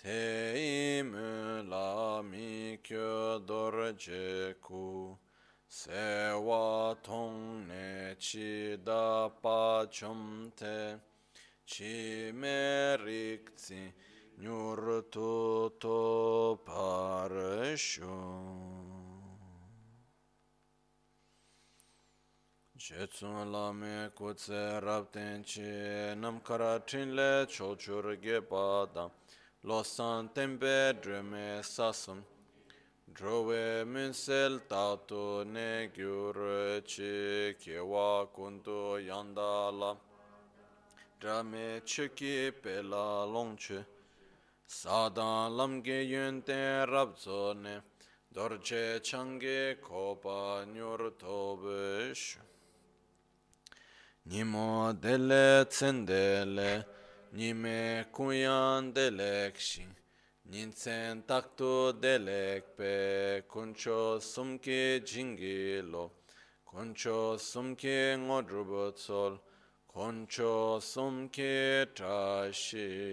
te 0.02 0.56
imu 0.56 1.68
la 1.68 2.22
mi 2.22 2.78
kyo 2.82 3.38
dor 3.46 3.92
ku 4.62 5.18
se 5.68 6.32
wa 6.32 6.96
ne 7.68 8.16
chi 8.18 8.78
da 8.82 9.28
pa 9.42 9.84
chom 9.92 10.50
te 10.56 10.96
chi 11.66 12.32
me 12.32 12.96
rik 12.96 13.55
tsi 13.55 13.92
nyur 14.40 15.05
tu 15.12 15.70
to 15.78 16.59
par 16.64 17.30
sun 23.19 23.51
lami 23.51 24.09
kutse 24.15 24.81
rabten 24.81 25.43
chi 25.43 26.15
nam 26.15 26.39
kara 26.40 26.81
tin 26.86 27.16
le 27.16 27.47
chochur 27.47 28.16
ge 28.23 28.40
padam 28.40 29.11
losan 29.65 30.28
tembe 30.32 30.95
drume 31.03 31.61
sasum 31.61 32.19
drove 33.12 33.85
minsel 33.93 34.61
tatu 34.70 35.45
ne 35.45 35.89
gyur 35.97 36.36
chi 36.86 37.57
kewa 37.62 38.28
kundu 38.36 39.03
yandala 39.09 39.97
drame 41.20 41.81
chiki 41.85 42.53
pela 42.62 43.27
longchu 43.35 43.85
sadan 44.69 45.57
lamge 45.59 46.01
yunten 46.12 46.86
rabzo 46.86 47.53
ne. 47.65 47.81
Dorje 48.32 49.03
change 49.03 49.77
kopa 49.82 50.65
nyur 50.73 51.11
tobish 51.19 52.36
shu 54.30 54.34
Nimo 54.34 54.92
dele 55.00 55.64
tsendele, 55.66 56.84
nime 57.32 58.05
kuyan 58.12 58.92
delekshi, 58.92 59.86
ninsen 60.50 61.22
takto 61.26 61.92
delekpe, 61.92 63.42
kuncho 63.48 64.18
sumke 64.20 65.00
jingilo, 65.00 66.10
kuncho 66.66 67.38
sumke 67.38 68.16
ngodrubotsol, 68.18 69.38
kuncho 69.88 70.80
sumke 70.80 71.86
trashisho. 71.94 73.06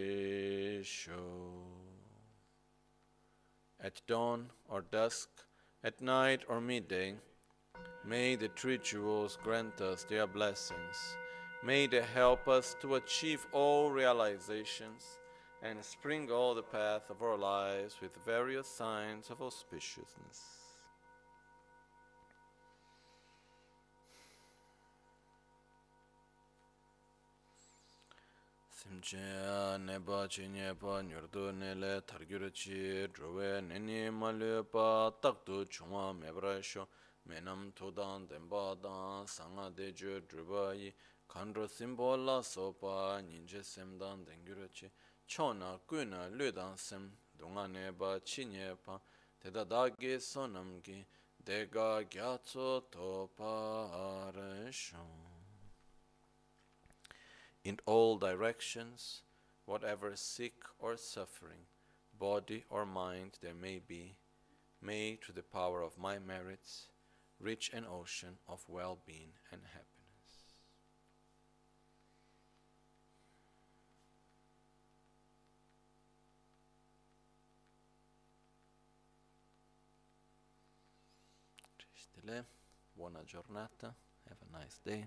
At 3.79 4.01
dawn 4.07 4.49
or 4.69 4.81
dusk, 4.81 5.29
at 5.83 6.01
night 6.01 6.43
or 6.49 6.61
midday, 6.61 7.15
May 8.07 8.35
the 8.35 8.49
jewels 8.83 9.39
grant 9.43 9.81
us 9.81 10.03
their 10.03 10.27
blessings. 10.27 11.17
May 11.63 11.87
they 11.87 12.03
help 12.03 12.47
us 12.47 12.75
to 12.81 12.95
achieve 12.95 13.47
all 13.51 13.89
realizations 13.89 15.03
and 15.63 15.83
spring 15.83 16.29
all 16.29 16.53
the 16.53 16.61
path 16.61 17.09
of 17.09 17.23
our 17.23 17.35
lives 17.35 17.95
with 18.01 18.11
various 18.23 18.67
signs 18.67 19.31
of 19.31 19.39
auspiciousness. 19.39 20.65
simche 28.69 29.17
neba 29.79 30.27
chi 30.27 30.47
nyepa 30.47 31.01
nyurdu 31.01 31.51
nele 31.51 32.01
targyur 32.05 32.51
chi 32.53 33.07
druwe 33.07 33.61
nini 33.61 34.11
malyepa 34.11 35.11
takdu 35.21 35.65
chungwa 35.65 36.13
mebra 36.13 36.61
sho 36.61 36.87
menam 37.27 37.71
todan 37.73 38.27
denpa 38.27 38.75
dan 38.81 39.27
sanga 39.27 39.69
de 39.69 39.91
dejo 39.91 40.21
drubayi 40.21 40.93
kandro 41.27 41.67
simbo 41.67 42.15
la 42.15 42.41
sopa 42.41 43.21
ninje 43.21 43.63
semdan 43.63 44.25
dengyuro 44.25 44.67
chi 44.73 44.87
chona 45.27 45.79
kuna 45.87 46.29
ludan 46.29 46.77
sem 46.77 47.11
dunga 47.37 47.67
neba 47.67 48.19
chi 48.23 48.45
nyepa 48.45 48.99
teda 49.41 49.65
dagi 49.65 50.19
sonam 50.19 50.81
ki 50.83 51.05
dega 51.45 52.03
gyatso 52.09 52.81
topa 52.89 53.89
arashon. 53.93 55.35
In 57.63 57.79
all 57.85 58.17
directions, 58.17 59.21
whatever 59.65 60.15
sick 60.15 60.53
or 60.79 60.97
suffering, 60.97 61.65
body 62.17 62.63
or 62.69 62.85
mind 62.85 63.37
there 63.41 63.53
may 63.53 63.79
be, 63.79 64.15
may 64.81 65.15
through 65.15 65.35
the 65.35 65.43
power 65.43 65.81
of 65.81 65.97
my 65.97 66.17
merits, 66.17 66.87
reach 67.39 67.71
an 67.73 67.85
ocean 67.85 68.37
of 68.47 68.63
well 68.67 68.99
being 69.05 69.33
and 69.51 69.61
happiness. 69.73 69.95
Buona 82.97 83.19
giornata, 83.25 83.93
have 84.27 84.37
a 84.49 84.57
nice 84.57 84.79
day. 84.83 85.05